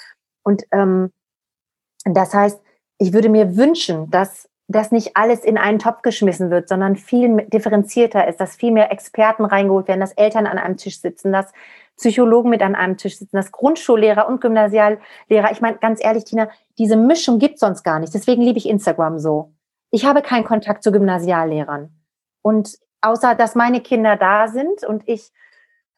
[0.42, 1.10] Und ähm,
[2.04, 2.62] das heißt,
[2.98, 7.44] ich würde mir wünschen, dass dass nicht alles in einen Topf geschmissen wird, sondern viel
[7.48, 11.52] differenzierter ist, dass viel mehr Experten reingeholt werden, dass Eltern an einem Tisch sitzen, dass
[12.00, 15.52] Psychologen mit an einem Tisch sitzen, dass Grundschullehrer und Gymnasiallehrer.
[15.52, 16.48] Ich meine, ganz ehrlich, Tina,
[16.78, 18.14] diese Mischung gibt sonst gar nicht.
[18.14, 19.52] Deswegen liebe ich Instagram so.
[19.90, 21.90] Ich habe keinen Kontakt zu Gymnasiallehrern.
[22.40, 25.30] Und außer, dass meine Kinder da sind und ich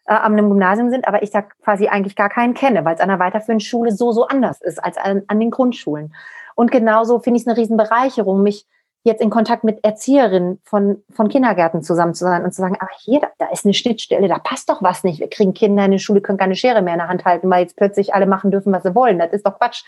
[0.07, 3.09] äh, an Gymnasium sind, aber ich da quasi eigentlich gar keinen kenne, weil es an
[3.09, 6.12] einer weiterführenden Schule so, so anders ist als an, an den Grundschulen.
[6.57, 8.66] Und genauso finde ich es eine Riesenbereicherung, mich
[9.05, 12.90] jetzt in Kontakt mit Erzieherinnen von, von Kindergärten zusammen zu sein und zu sagen, ach
[13.00, 15.20] hier, da, da ist eine Schnittstelle, da passt doch was nicht.
[15.20, 17.62] Wir kriegen Kinder in der Schule, können keine Schere mehr in der Hand halten, weil
[17.62, 19.18] jetzt plötzlich alle machen dürfen, was sie wollen.
[19.18, 19.84] Das ist doch Quatsch.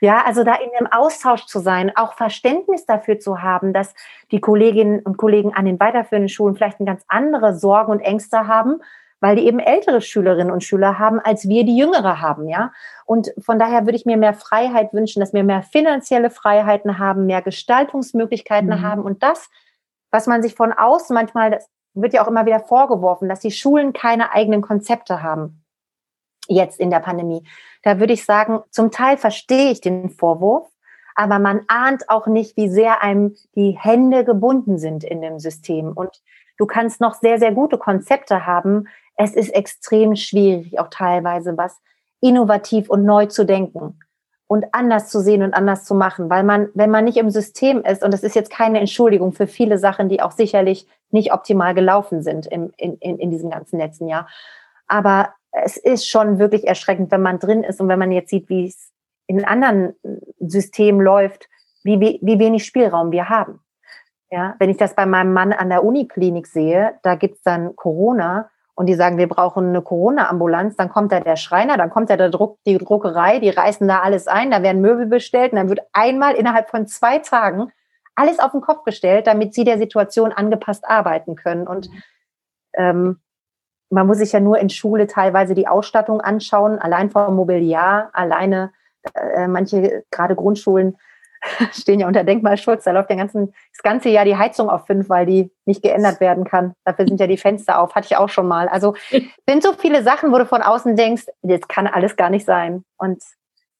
[0.00, 3.94] Ja, also da in einem Austausch zu sein, auch Verständnis dafür zu haben, dass
[4.30, 8.46] die Kolleginnen und Kollegen an den weiterführenden Schulen vielleicht eine ganz andere Sorgen und Ängste
[8.46, 8.80] haben
[9.20, 12.72] weil die eben ältere Schülerinnen und Schüler haben, als wir die jüngere haben, ja.
[13.04, 17.26] Und von daher würde ich mir mehr Freiheit wünschen, dass wir mehr finanzielle Freiheiten haben,
[17.26, 18.82] mehr Gestaltungsmöglichkeiten mhm.
[18.82, 19.48] haben und das,
[20.10, 23.50] was man sich von außen manchmal, das wird ja auch immer wieder vorgeworfen, dass die
[23.50, 25.64] Schulen keine eigenen Konzepte haben.
[26.46, 27.46] Jetzt in der Pandemie.
[27.82, 30.70] Da würde ich sagen, zum Teil verstehe ich den Vorwurf,
[31.14, 35.92] aber man ahnt auch nicht, wie sehr einem die Hände gebunden sind in dem System.
[35.92, 36.22] Und
[36.56, 38.86] du kannst noch sehr, sehr gute Konzepte haben,
[39.18, 41.78] es ist extrem schwierig, auch teilweise was
[42.20, 43.98] innovativ und neu zu denken
[44.46, 47.82] und anders zu sehen und anders zu machen, weil man, wenn man nicht im System
[47.84, 51.74] ist, und das ist jetzt keine Entschuldigung für viele Sachen, die auch sicherlich nicht optimal
[51.74, 54.28] gelaufen sind im, in, in, in diesem ganzen letzten Jahr.
[54.86, 58.48] Aber es ist schon wirklich erschreckend, wenn man drin ist und wenn man jetzt sieht,
[58.48, 58.92] wie es
[59.26, 59.94] in anderen
[60.38, 61.48] Systemen läuft,
[61.82, 63.60] wie, wie, wie wenig Spielraum wir haben.
[64.30, 68.50] Ja, wenn ich das bei meinem Mann an der Uniklinik sehe, da gibt's dann Corona
[68.78, 72.16] und die sagen, wir brauchen eine Corona-Ambulanz, dann kommt da der Schreiner, dann kommt da
[72.16, 75.50] der Druck, die Druckerei, die reißen da alles ein, da werden Möbel bestellt.
[75.50, 77.72] Und dann wird einmal innerhalb von zwei Tagen
[78.14, 81.66] alles auf den Kopf gestellt, damit sie der Situation angepasst arbeiten können.
[81.66, 81.90] Und
[82.74, 83.18] ähm,
[83.90, 88.70] man muss sich ja nur in Schule teilweise die Ausstattung anschauen, allein vom Mobiliar, alleine
[89.12, 90.98] äh, manche gerade Grundschulen
[91.72, 92.84] stehen ja unter Denkmalschutz.
[92.84, 96.20] Da läuft ja ganzen, das ganze Jahr die Heizung auf fünf, weil die nicht geändert
[96.20, 96.74] werden kann.
[96.84, 97.94] Dafür sind ja die Fenster auf.
[97.94, 98.68] Hatte ich auch schon mal.
[98.68, 98.94] Also
[99.48, 102.84] sind so viele Sachen, wo du von außen denkst, das kann alles gar nicht sein.
[102.96, 103.22] Und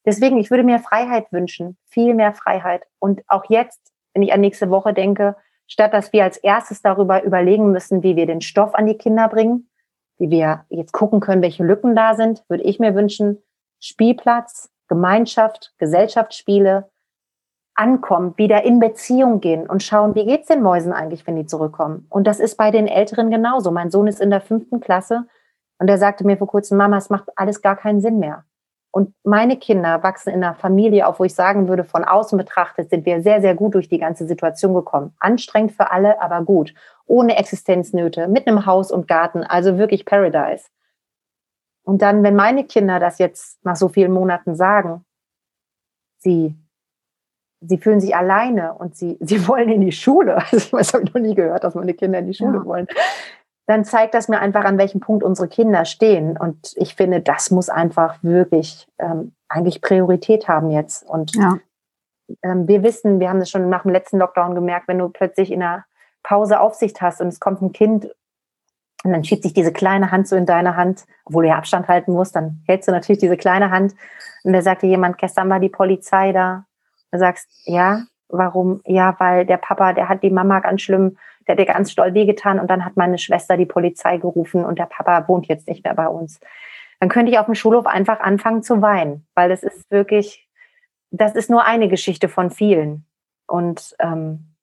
[0.06, 1.76] deswegen, ich würde mir Freiheit wünschen.
[1.88, 2.84] Viel mehr Freiheit.
[2.98, 3.80] Und auch jetzt,
[4.14, 5.36] wenn ich an nächste Woche denke,
[5.66, 9.28] statt dass wir als erstes darüber überlegen müssen, wie wir den Stoff an die Kinder
[9.28, 9.68] bringen,
[10.18, 13.42] wie wir jetzt gucken können, welche Lücken da sind, würde ich mir wünschen,
[13.80, 16.90] Spielplatz, Gemeinschaft, Gesellschaftsspiele,
[17.78, 22.06] ankommen, wieder in Beziehung gehen und schauen, wie geht's den Mäusen eigentlich, wenn die zurückkommen.
[22.10, 23.70] Und das ist bei den Älteren genauso.
[23.70, 25.26] Mein Sohn ist in der fünften Klasse
[25.78, 28.44] und er sagte mir vor kurzem, Mama, es macht alles gar keinen Sinn mehr.
[28.90, 32.90] Und meine Kinder wachsen in einer Familie auf, wo ich sagen würde, von außen betrachtet
[32.90, 35.14] sind wir sehr, sehr gut durch die ganze Situation gekommen.
[35.20, 36.74] Anstrengend für alle, aber gut.
[37.06, 40.64] Ohne Existenznöte, mit einem Haus und Garten, also wirklich Paradise.
[41.84, 45.04] Und dann, wenn meine Kinder das jetzt nach so vielen Monaten sagen,
[46.18, 46.56] sie
[47.60, 50.42] sie fühlen sich alleine und sie, sie wollen in die Schule.
[50.52, 52.64] Also das habe ich noch nie gehört, dass meine Kinder in die Schule ja.
[52.64, 52.86] wollen.
[53.66, 56.38] Dann zeigt das mir einfach, an welchem Punkt unsere Kinder stehen.
[56.38, 61.06] Und ich finde, das muss einfach wirklich ähm, eigentlich Priorität haben jetzt.
[61.06, 61.58] Und ja.
[62.42, 65.50] ähm, wir wissen, wir haben das schon nach dem letzten Lockdown gemerkt, wenn du plötzlich
[65.50, 65.84] in einer
[66.22, 68.06] Pause Aufsicht hast und es kommt ein Kind
[69.04, 71.88] Und dann schiebt sich diese kleine Hand so in deine Hand, obwohl du ja Abstand
[71.88, 73.94] halten musst, dann hältst du natürlich diese kleine Hand.
[74.44, 76.64] Und da sagte jemand, gestern war die Polizei da.
[77.10, 78.80] Du sagst, ja, warum?
[78.84, 82.14] Ja, weil der Papa, der hat die Mama ganz schlimm, der hat ihr ganz doll
[82.14, 85.84] wehgetan und dann hat meine Schwester die Polizei gerufen und der Papa wohnt jetzt nicht
[85.84, 86.40] mehr bei uns.
[87.00, 90.48] Dann könnte ich auf dem Schulhof einfach anfangen zu weinen, weil das ist wirklich,
[91.10, 93.06] das ist nur eine Geschichte von vielen.
[93.46, 94.54] Und ähm,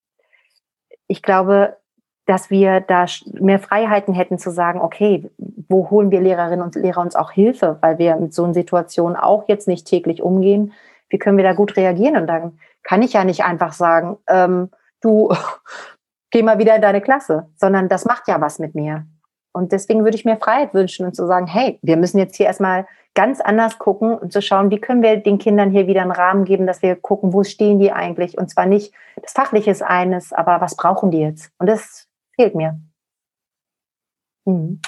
[1.08, 1.78] ich glaube,
[2.26, 7.02] dass wir da mehr Freiheiten hätten zu sagen, okay, wo holen wir Lehrerinnen und Lehrer
[7.02, 10.74] uns auch Hilfe, weil wir mit so einer Situation auch jetzt nicht täglich umgehen.
[11.10, 12.18] Wie können wir da gut reagieren?
[12.18, 14.70] Und dann kann ich ja nicht einfach sagen, ähm,
[15.01, 15.34] du
[16.32, 19.06] geh mal wieder in deine Klasse, sondern das macht ja was mit mir.
[19.53, 22.45] Und deswegen würde ich mir Freiheit wünschen und zu sagen, hey, wir müssen jetzt hier
[22.45, 26.12] erstmal ganz anders gucken und zu schauen, wie können wir den Kindern hier wieder einen
[26.12, 28.38] Rahmen geben, dass wir gucken, wo stehen die eigentlich?
[28.38, 31.51] Und zwar nicht das Fachliche ist eines, aber was brauchen die jetzt?
[31.58, 32.78] Und das fehlt mir.
[34.43, 34.82] Mhm.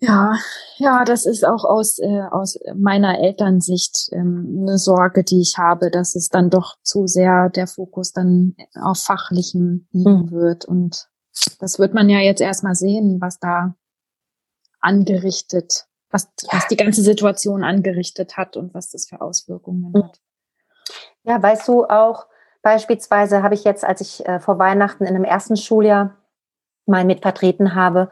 [0.00, 0.36] Ja,
[0.76, 5.90] ja, das ist auch aus, äh, aus meiner Elternsicht ähm, eine Sorge, die ich habe,
[5.90, 10.30] dass es dann doch zu sehr der Fokus dann auf Fachlichen liegen mhm.
[10.30, 10.64] wird.
[10.66, 11.08] Und
[11.58, 13.74] das wird man ja jetzt erstmal sehen, was da
[14.80, 20.04] angerichtet, was, was die ganze Situation angerichtet hat und was das für Auswirkungen mhm.
[20.04, 20.20] hat.
[21.24, 22.26] Ja, weißt du auch,
[22.62, 26.16] beispielsweise habe ich jetzt, als ich äh, vor Weihnachten in einem ersten Schuljahr
[26.86, 28.10] mal mit vertreten habe,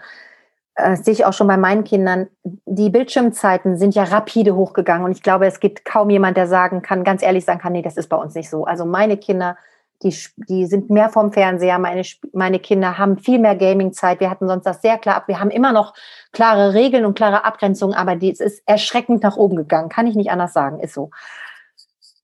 [0.76, 5.12] äh, sehe ich auch schon bei meinen Kindern, die Bildschirmzeiten sind ja rapide hochgegangen und
[5.12, 7.96] ich glaube, es gibt kaum jemand, der sagen kann, ganz ehrlich sagen kann, nee, das
[7.96, 8.64] ist bei uns nicht so.
[8.64, 9.56] Also meine Kinder,
[10.02, 10.14] die,
[10.48, 12.02] die sind mehr vom Fernseher, meine,
[12.34, 14.20] meine Kinder haben viel mehr Gaming-Zeit.
[14.20, 15.28] Wir hatten sonst das sehr klar ab.
[15.28, 15.94] Wir haben immer noch
[16.32, 19.88] klare Regeln und klare Abgrenzungen, aber es ist erschreckend nach oben gegangen.
[19.88, 21.10] Kann ich nicht anders sagen, ist so.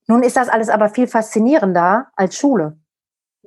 [0.07, 2.77] Nun ist das alles aber viel faszinierender als Schule.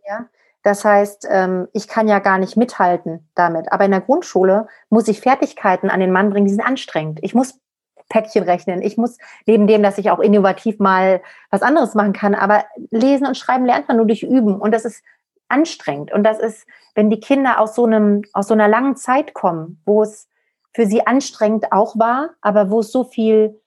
[0.08, 0.26] Ja,
[0.66, 3.72] das heißt, ähm, ich kann ja gar nicht mithalten damit.
[3.72, 7.20] Aber in der Grundschule muss ich Fertigkeiten an den Mann bringen, die sind anstrengend.
[7.22, 7.61] Ich muss
[8.09, 8.82] Päckchen rechnen.
[8.82, 13.28] Ich muss neben dem, dass ich auch innovativ mal was anderes machen kann, aber lesen
[13.28, 15.03] und schreiben lernt man nur durch Üben und das ist
[15.49, 19.36] anstrengend und das ist, wenn die Kinder aus so einem aus so einer langen Zeit
[19.36, 20.28] kommen, wo es
[20.74, 23.61] für sie anstrengend auch war, aber wo es so viel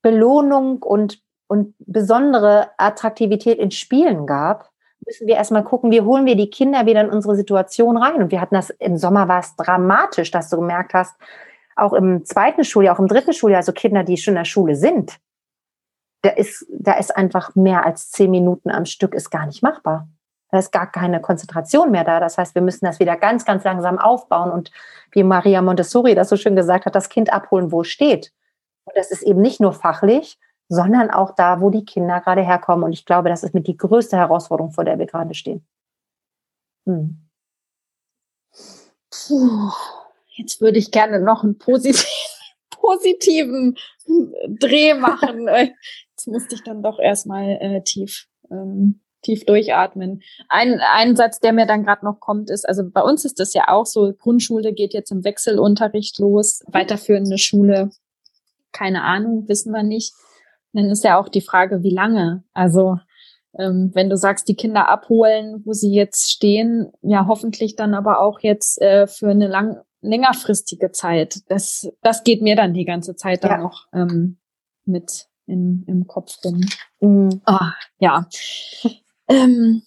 [0.00, 4.69] Belohnung und und besondere Attraktivität in Spielen gab,
[5.04, 8.22] müssen wir erstmal gucken, wie holen wir die Kinder wieder in unsere Situation rein.
[8.22, 11.14] Und wir hatten das im Sommer war es dramatisch, dass du gemerkt hast,
[11.76, 14.76] auch im zweiten Schuljahr, auch im dritten Schuljahr, also Kinder, die schon in der Schule
[14.76, 15.18] sind,
[16.22, 20.08] da ist, da ist einfach mehr als zehn Minuten am Stück ist gar nicht machbar.
[20.50, 22.20] Da ist gar keine Konzentration mehr da.
[22.20, 24.70] Das heißt, wir müssen das wieder ganz, ganz langsam aufbauen und
[25.12, 28.32] wie Maria Montessori das so schön gesagt hat, das Kind abholen, wo es steht.
[28.84, 30.38] Und das ist eben nicht nur fachlich,
[30.70, 32.84] sondern auch da, wo die Kinder gerade herkommen.
[32.84, 35.66] Und ich glaube, das ist mit die größte Herausforderung, vor der wir gerade stehen.
[36.86, 37.18] Hm.
[39.10, 39.72] Puh,
[40.36, 42.08] jetzt würde ich gerne noch einen positiven,
[42.70, 43.76] positiven
[44.46, 45.48] Dreh machen.
[46.12, 50.22] Jetzt musste ich dann doch erstmal äh, tief, ähm, tief durchatmen.
[50.50, 53.54] Ein, ein Satz, der mir dann gerade noch kommt, ist, also bei uns ist das
[53.54, 57.90] ja auch so, Grundschule geht jetzt im Wechselunterricht los, weiterführende Schule,
[58.72, 60.12] keine Ahnung, wissen wir nicht.
[60.72, 62.44] Dann ist ja auch die Frage, wie lange.
[62.52, 62.98] Also
[63.58, 68.20] ähm, wenn du sagst, die Kinder abholen, wo sie jetzt stehen, ja hoffentlich dann aber
[68.20, 71.40] auch jetzt äh, für eine lang längerfristige Zeit.
[71.48, 73.58] Das, das geht mir dann die ganze Zeit dann ja.
[73.58, 74.38] noch ähm,
[74.84, 76.60] mit in, im Kopf rum.
[77.00, 77.40] Mhm.
[77.44, 78.26] Ah, ja.
[79.28, 79.82] ähm,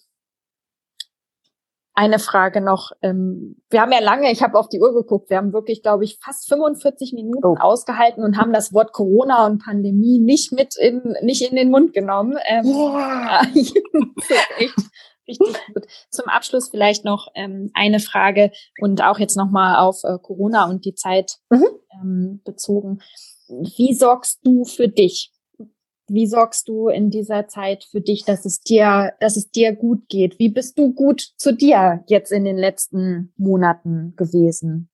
[1.94, 2.90] eine Frage noch.
[3.02, 6.04] Ähm, wir haben ja lange, ich habe auf die Uhr geguckt, wir haben wirklich, glaube
[6.04, 7.56] ich, fast 45 Minuten oh.
[7.58, 11.92] ausgehalten und haben das Wort Corona und Pandemie nicht mit in, nicht in den Mund
[11.92, 12.36] genommen.
[12.46, 13.42] Ähm, yeah.
[14.58, 14.74] echt
[15.28, 15.86] richtig gut.
[16.10, 20.84] Zum Abschluss vielleicht noch ähm, eine Frage und auch jetzt nochmal auf äh, Corona und
[20.84, 21.66] die Zeit mhm.
[21.92, 22.98] ähm, bezogen.
[23.48, 25.30] Wie sorgst du für dich?
[26.08, 30.08] Wie sorgst du in dieser Zeit für dich, dass es dir, dass es dir gut
[30.08, 30.38] geht?
[30.38, 34.90] Wie bist du gut zu dir jetzt in den letzten Monaten gewesen?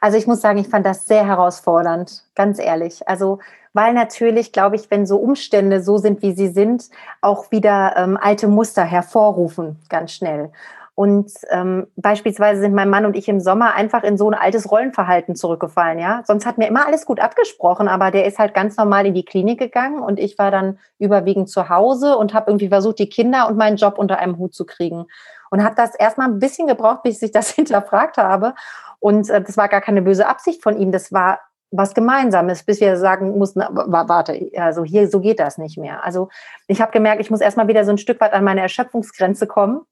[0.00, 3.06] Also ich muss sagen, ich fand das sehr herausfordernd, ganz ehrlich.
[3.06, 3.38] Also
[3.74, 6.90] weil natürlich, glaube ich, wenn so Umstände so sind, wie sie sind,
[7.20, 10.52] auch wieder ähm, alte Muster hervorrufen, ganz schnell.
[10.94, 14.70] Und ähm, beispielsweise sind mein Mann und ich im Sommer einfach in so ein altes
[14.70, 16.22] Rollenverhalten zurückgefallen, ja.
[16.26, 19.24] Sonst hat mir immer alles gut abgesprochen, aber der ist halt ganz normal in die
[19.24, 23.48] Klinik gegangen und ich war dann überwiegend zu Hause und habe irgendwie versucht, die Kinder
[23.48, 25.06] und meinen Job unter einem Hut zu kriegen.
[25.50, 28.54] Und habe das erstmal ein bisschen gebraucht, bis ich das hinterfragt habe.
[29.00, 30.92] Und äh, das war gar keine böse Absicht von ihm.
[30.92, 31.40] Das war
[31.70, 36.04] was Gemeinsames, bis wir sagen mussten, warte, also hier, so geht das nicht mehr.
[36.04, 36.28] Also
[36.66, 39.86] ich habe gemerkt, ich muss erstmal wieder so ein Stück weit an meine Erschöpfungsgrenze kommen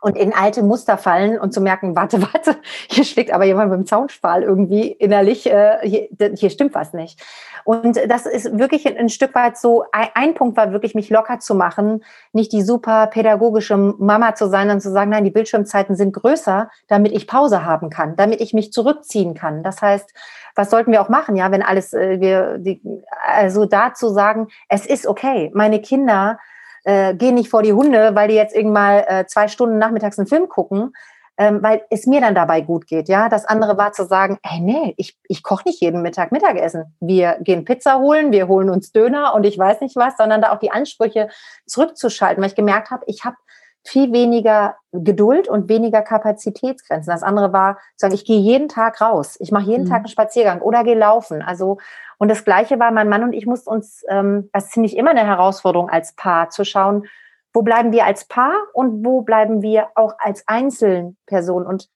[0.00, 2.56] und in alte Muster fallen und zu merken, warte, warte,
[2.88, 7.20] hier schlägt aber jemand mit dem Zaunspal irgendwie innerlich, äh, hier, hier stimmt was nicht.
[7.64, 11.10] Und das ist wirklich ein, ein Stück weit so, ein, ein, Punkt war wirklich, mich
[11.10, 15.30] locker zu machen, nicht die super pädagogische Mama zu sein und zu sagen, nein, die
[15.30, 19.62] Bildschirmzeiten sind größer, damit ich Pause haben kann, damit ich mich zurückziehen kann.
[19.62, 20.12] Das heißt,
[20.54, 22.80] was sollten wir auch machen, ja, wenn alles, äh, wir, die,
[23.24, 26.38] also da zu sagen, es ist okay, meine Kinder,
[26.84, 30.28] äh, geh nicht vor die Hunde, weil die jetzt irgendwann äh, zwei Stunden nachmittags einen
[30.28, 30.92] Film gucken,
[31.36, 33.08] ähm, weil es mir dann dabei gut geht.
[33.08, 36.94] Ja, das andere war zu sagen, hey, nee, ich, ich koche nicht jeden Mittag Mittagessen.
[37.00, 40.52] Wir gehen Pizza holen, wir holen uns Döner und ich weiß nicht was, sondern da
[40.52, 41.28] auch die Ansprüche
[41.66, 43.36] zurückzuschalten, weil ich gemerkt habe, ich habe
[43.84, 47.10] viel weniger Geduld und weniger Kapazitätsgrenzen.
[47.10, 49.88] Das andere war, zu sagen, ich gehe jeden Tag raus, ich mache jeden mhm.
[49.88, 51.40] Tag einen Spaziergang oder gehe laufen.
[51.40, 51.78] Also
[52.20, 55.12] und das Gleiche war, mein Mann und ich mussten uns, ähm, das finde ich immer
[55.12, 57.06] eine Herausforderung als Paar, zu schauen,
[57.54, 61.66] wo bleiben wir als Paar und wo bleiben wir auch als Einzelperson.
[61.66, 61.88] Und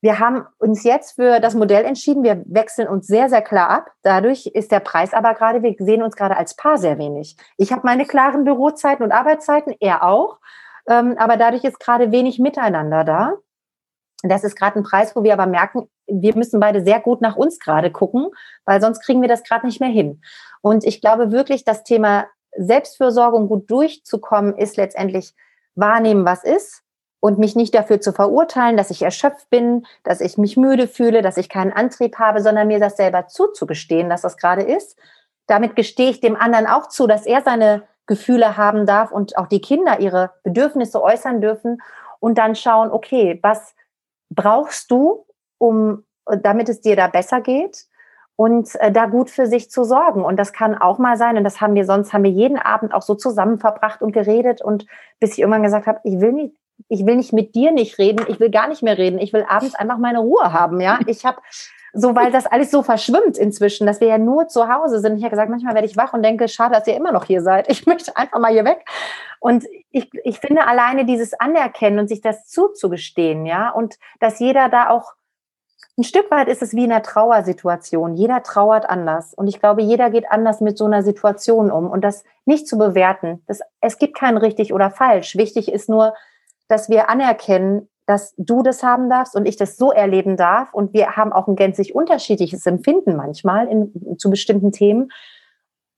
[0.00, 2.22] wir haben uns jetzt für das Modell entschieden.
[2.22, 3.90] Wir wechseln uns sehr, sehr klar ab.
[4.02, 7.36] Dadurch ist der Preis aber gerade, wir sehen uns gerade als Paar sehr wenig.
[7.56, 10.38] Ich habe meine klaren Bürozeiten und Arbeitszeiten, er auch.
[10.88, 13.32] Ähm, aber dadurch ist gerade wenig Miteinander da.
[14.22, 17.36] Das ist gerade ein Preis, wo wir aber merken, wir müssen beide sehr gut nach
[17.36, 18.28] uns gerade gucken,
[18.64, 20.20] weil sonst kriegen wir das gerade nicht mehr hin.
[20.60, 25.34] Und ich glaube wirklich, das Thema Selbstfürsorge und gut durchzukommen, ist letztendlich
[25.74, 26.82] wahrnehmen, was ist
[27.20, 31.22] und mich nicht dafür zu verurteilen, dass ich erschöpft bin, dass ich mich müde fühle,
[31.22, 34.98] dass ich keinen Antrieb habe, sondern mir das selber zuzugestehen, dass das gerade ist.
[35.46, 39.46] Damit gestehe ich dem anderen auch zu, dass er seine Gefühle haben darf und auch
[39.46, 41.80] die Kinder ihre Bedürfnisse äußern dürfen
[42.18, 43.74] und dann schauen, okay, was
[44.34, 45.26] brauchst du,
[45.58, 46.04] um,
[46.42, 47.86] damit es dir da besser geht
[48.36, 50.24] und äh, da gut für sich zu sorgen.
[50.24, 52.94] Und das kann auch mal sein, und das haben wir sonst, haben wir jeden Abend
[52.94, 54.86] auch so zusammen verbracht und geredet und
[55.20, 56.56] bis ich irgendwann gesagt habe, ich will nicht,
[56.88, 59.44] ich will nicht mit dir nicht reden, ich will gar nicht mehr reden, ich will
[59.48, 60.98] abends einfach meine Ruhe haben, ja.
[61.06, 61.38] Ich habe
[61.92, 65.18] so, weil das alles so verschwimmt inzwischen, dass wir ja nur zu Hause sind.
[65.18, 67.42] Ich habe gesagt, manchmal werde ich wach und denke, schade, dass ihr immer noch hier
[67.42, 67.70] seid.
[67.70, 68.84] Ich möchte einfach mal hier weg.
[69.40, 74.68] Und ich, ich finde alleine dieses Anerkennen und sich das zuzugestehen, ja, und dass jeder
[74.68, 75.14] da auch
[75.98, 78.14] ein Stück weit ist es wie in einer Trauersituation.
[78.14, 79.34] Jeder trauert anders.
[79.34, 81.90] Und ich glaube, jeder geht anders mit so einer Situation um.
[81.90, 83.42] Und das nicht zu bewerten.
[83.46, 85.36] Das, es gibt kein richtig oder falsch.
[85.36, 86.14] Wichtig ist nur,
[86.66, 90.74] dass wir anerkennen, dass du das haben darfst und ich das so erleben darf.
[90.74, 95.10] Und wir haben auch ein gänzlich unterschiedliches Empfinden manchmal in, zu bestimmten Themen.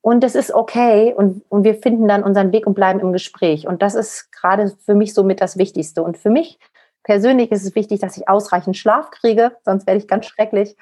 [0.01, 3.67] Und das ist okay und, und wir finden dann unseren Weg und bleiben im Gespräch.
[3.67, 6.03] Und das ist gerade für mich somit das Wichtigste.
[6.03, 6.59] Und für mich
[7.05, 10.77] persönlich ist es wichtig, dass ich ausreichend Schlaf kriege, sonst werde ich ganz schrecklich.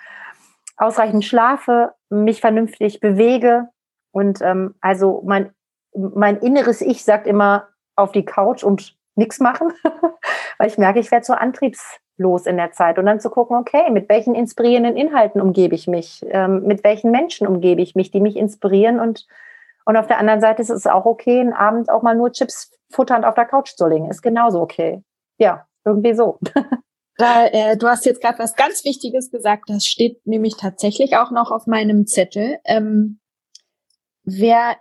[0.76, 3.68] Ausreichend schlafe, mich vernünftig bewege
[4.10, 5.52] und ähm, also mein,
[5.94, 9.72] mein inneres Ich sagt immer auf die Couch und nichts machen,
[10.58, 13.56] weil ich merke, ich werde so antriebs los in der Zeit und dann zu gucken,
[13.56, 18.10] okay, mit welchen inspirierenden Inhalten umgebe ich mich, ähm, mit welchen Menschen umgebe ich mich,
[18.10, 19.26] die mich inspirieren und
[19.84, 22.70] und auf der anderen Seite ist es auch okay, einen Abend auch mal nur Chips
[22.90, 25.02] futternd auf der Couch zu legen, ist genauso okay.
[25.38, 26.38] Ja, irgendwie so.
[27.18, 31.30] Da, äh, du hast jetzt gerade was ganz Wichtiges gesagt, das steht nämlich tatsächlich auch
[31.30, 32.58] noch auf meinem Zettel.
[32.64, 33.20] Ähm,
[34.24, 34.76] wer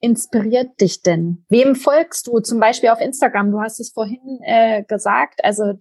[0.00, 1.44] inspiriert dich denn?
[1.48, 2.40] Wem folgst du?
[2.40, 3.50] Zum Beispiel auf Instagram.
[3.50, 5.72] Du hast es vorhin äh, gesagt, also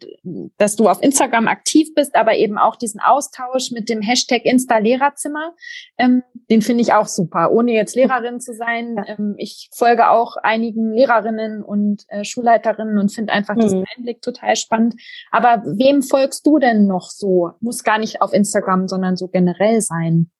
[0.58, 5.54] dass du auf Instagram aktiv bist, aber eben auch diesen Austausch mit dem Hashtag Insta-Lehrerzimmer.
[5.98, 9.04] Ähm, den finde ich auch super, ohne jetzt Lehrerin zu sein.
[9.08, 13.62] Ähm, ich folge auch einigen Lehrerinnen und äh, Schulleiterinnen und finde einfach mhm.
[13.62, 14.96] diesen Einblick total spannend.
[15.32, 17.52] Aber wem folgst du denn noch so?
[17.60, 20.32] Muss gar nicht auf Instagram, sondern so generell sein,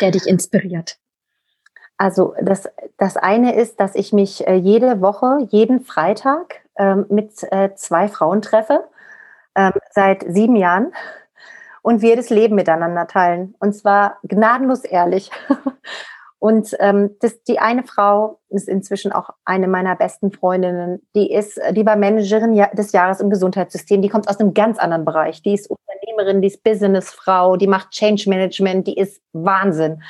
[0.00, 0.98] der dich inspiriert.
[1.96, 2.68] Also das,
[2.98, 8.08] das eine ist, dass ich mich äh, jede Woche, jeden Freitag ähm, mit äh, zwei
[8.08, 8.84] Frauen treffe,
[9.54, 10.92] ähm, seit sieben Jahren
[11.82, 13.54] und wir das Leben miteinander teilen.
[13.60, 15.30] Und zwar gnadenlos ehrlich.
[16.44, 21.00] Und ähm, das, die eine Frau ist inzwischen auch eine meiner besten Freundinnen.
[21.14, 24.02] Die ist, die war Managerin des Jahres im Gesundheitssystem.
[24.02, 25.40] Die kommt aus einem ganz anderen Bereich.
[25.40, 30.02] Die ist Unternehmerin, die ist Businessfrau, die macht Change Management, die ist Wahnsinn.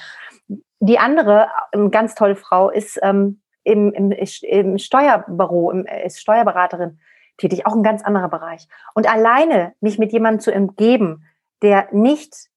[0.81, 6.20] Die andere, eine ähm, ganz tolle Frau, ist ähm, im, im, im Steuerbüro, im, ist
[6.20, 6.99] Steuerberaterin
[7.37, 8.68] tätig, auch ein ganz anderer Bereich.
[8.95, 11.25] Und alleine mich mit jemandem zu umgeben,
[11.62, 12.49] der nicht,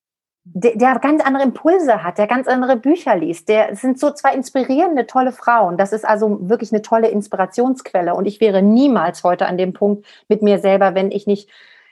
[0.44, 4.34] der, der ganz andere Impulse hat, der ganz andere Bücher liest, der sind so zwei
[4.34, 5.78] inspirierende, tolle Frauen.
[5.78, 8.14] Das ist also wirklich eine tolle Inspirationsquelle.
[8.14, 11.50] Und ich wäre niemals heute an dem Punkt mit mir selber, wenn ich nicht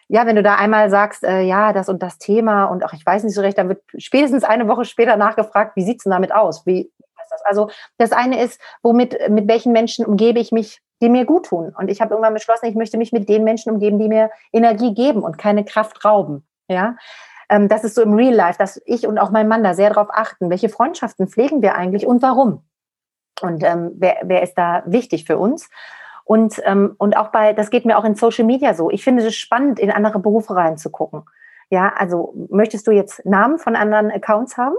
[0.07, 3.05] ja, wenn du da einmal sagst, äh, ja, das und das Thema und auch ich
[3.05, 6.33] weiß nicht so recht, dann wird spätestens eine Woche später nachgefragt, wie sieht's denn damit
[6.33, 6.65] aus?
[6.65, 7.41] Wie ist das?
[7.45, 11.73] Also das eine ist, womit, mit welchen Menschen umgebe ich mich die mir gut tun.
[11.77, 14.93] Und ich habe irgendwann beschlossen, ich möchte mich mit den Menschen umgeben, die mir Energie
[14.93, 16.47] geben und keine Kraft rauben.
[16.67, 16.95] Ja,
[17.49, 19.89] ähm, das ist so im Real Life, dass ich und auch mein Mann da sehr
[19.89, 22.63] darauf achten, welche Freundschaften pflegen wir eigentlich und warum.
[23.41, 25.69] Und ähm, wer, wer ist da wichtig für uns?
[26.25, 28.89] Und, ähm, und auch bei, das geht mir auch in Social Media so.
[28.89, 31.23] Ich finde es spannend, in andere Berufe reinzugucken.
[31.69, 34.75] Ja, also möchtest du jetzt Namen von anderen Accounts haben?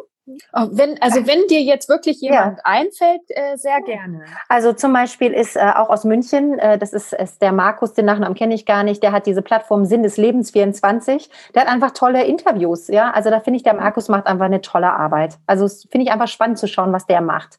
[0.52, 2.62] Oh, wenn, also wenn dir jetzt wirklich jemand ja.
[2.64, 4.24] einfällt, äh, sehr gerne.
[4.48, 8.06] Also zum Beispiel ist äh, auch aus München, äh, das ist, ist der Markus, den
[8.06, 11.30] Nachnamen kenne ich gar nicht, der hat diese Plattform Sinn des Lebens 24.
[11.54, 13.12] Der hat einfach tolle Interviews, ja.
[13.12, 15.38] Also da finde ich, der Markus macht einfach eine tolle Arbeit.
[15.46, 17.58] Also finde ich einfach spannend zu schauen, was der macht.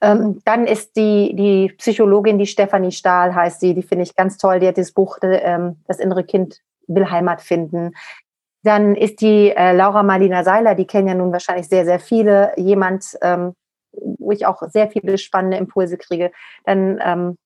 [0.00, 4.38] Ähm, dann ist die, die Psychologin, die Stefanie Stahl heißt sie, die finde ich ganz
[4.38, 4.60] toll.
[4.60, 7.92] Die hat das Buch ähm, Das innere Kind will Heimat finden.
[8.66, 12.52] Dann ist die äh, Laura Marlina Seiler, die kennen ja nun wahrscheinlich sehr, sehr viele,
[12.56, 13.54] jemand, ähm,
[13.92, 16.32] wo ich auch sehr viele spannende Impulse kriege.
[16.64, 17.36] Dann ähm,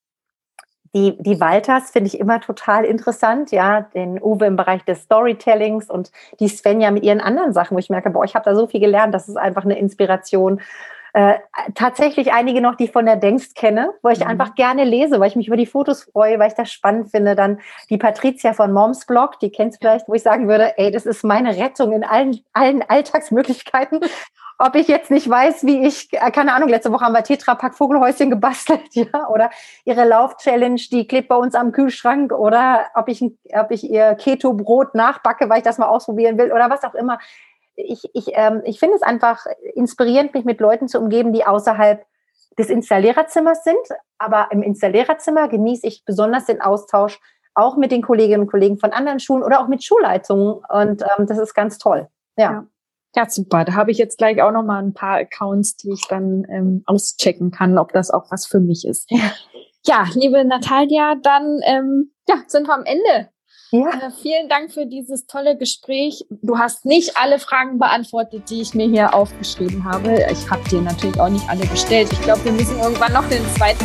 [0.95, 5.91] die, die Walters finde ich immer total interessant, ja, den Uwe im Bereich des Storytellings
[5.91, 6.11] und
[6.41, 8.81] die Svenja mit ihren anderen Sachen, wo ich merke, boah, ich habe da so viel
[8.81, 10.62] gelernt, das ist einfach eine Inspiration.
[11.13, 11.35] Äh,
[11.75, 14.29] tatsächlich einige noch, die ich von der Denkst kenne, wo ich mhm.
[14.29, 17.35] einfach gerne lese, weil ich mich über die Fotos freue, weil ich das spannend finde.
[17.35, 21.07] Dann die Patricia von Moms Blog, die kennst vielleicht, wo ich sagen würde, ey, das
[21.07, 24.01] ist meine Rettung in allen, allen Alltagsmöglichkeiten.
[24.63, 27.75] Ob ich jetzt nicht weiß, wie ich, äh, keine Ahnung, letzte Woche haben wir Tetrapack
[27.75, 29.51] Vogelhäuschen gebastelt, ja, oder
[29.87, 34.95] ihre Lauf-Challenge, die klebt bei uns am Kühlschrank, oder ob ich, ob ich ihr Keto-Brot
[34.95, 37.19] nachbacke, weil ich das mal ausprobieren will, oder was auch immer
[37.77, 42.05] ich, ich, ähm, ich finde es einfach inspirierend, mich mit Leuten zu umgeben, die außerhalb
[42.59, 43.77] des Installiererzimmers sind.
[44.18, 47.21] Aber im Installiererzimmer genieße ich besonders den Austausch
[47.55, 50.61] auch mit den Kolleginnen und Kollegen von anderen Schulen oder auch mit Schulleitungen.
[50.68, 52.09] Und ähm, das ist ganz toll.
[52.37, 52.53] Ja.
[52.53, 52.66] ja.
[53.16, 53.64] Ja, super.
[53.64, 56.85] Da habe ich jetzt gleich auch noch mal ein paar Accounts, die ich dann ähm,
[56.87, 59.11] auschecken kann, ob das auch was für mich ist.
[59.11, 59.33] Ja,
[59.85, 63.31] ja liebe Natalia, dann ähm, ja, sind wir am Ende
[63.71, 63.89] ja.
[63.89, 66.25] Äh, vielen Dank für dieses tolle Gespräch.
[66.31, 70.27] Du hast nicht alle Fragen beantwortet, die ich mir hier aufgeschrieben habe.
[70.31, 72.09] Ich habe dir natürlich auch nicht alle gestellt.
[72.12, 73.85] Ich glaube, wir müssen irgendwann noch den zweiten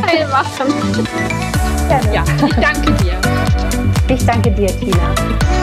[0.00, 0.72] Teil machen.
[2.12, 3.20] Ja, ich danke dir.
[4.08, 5.55] Ich danke dir, Tina.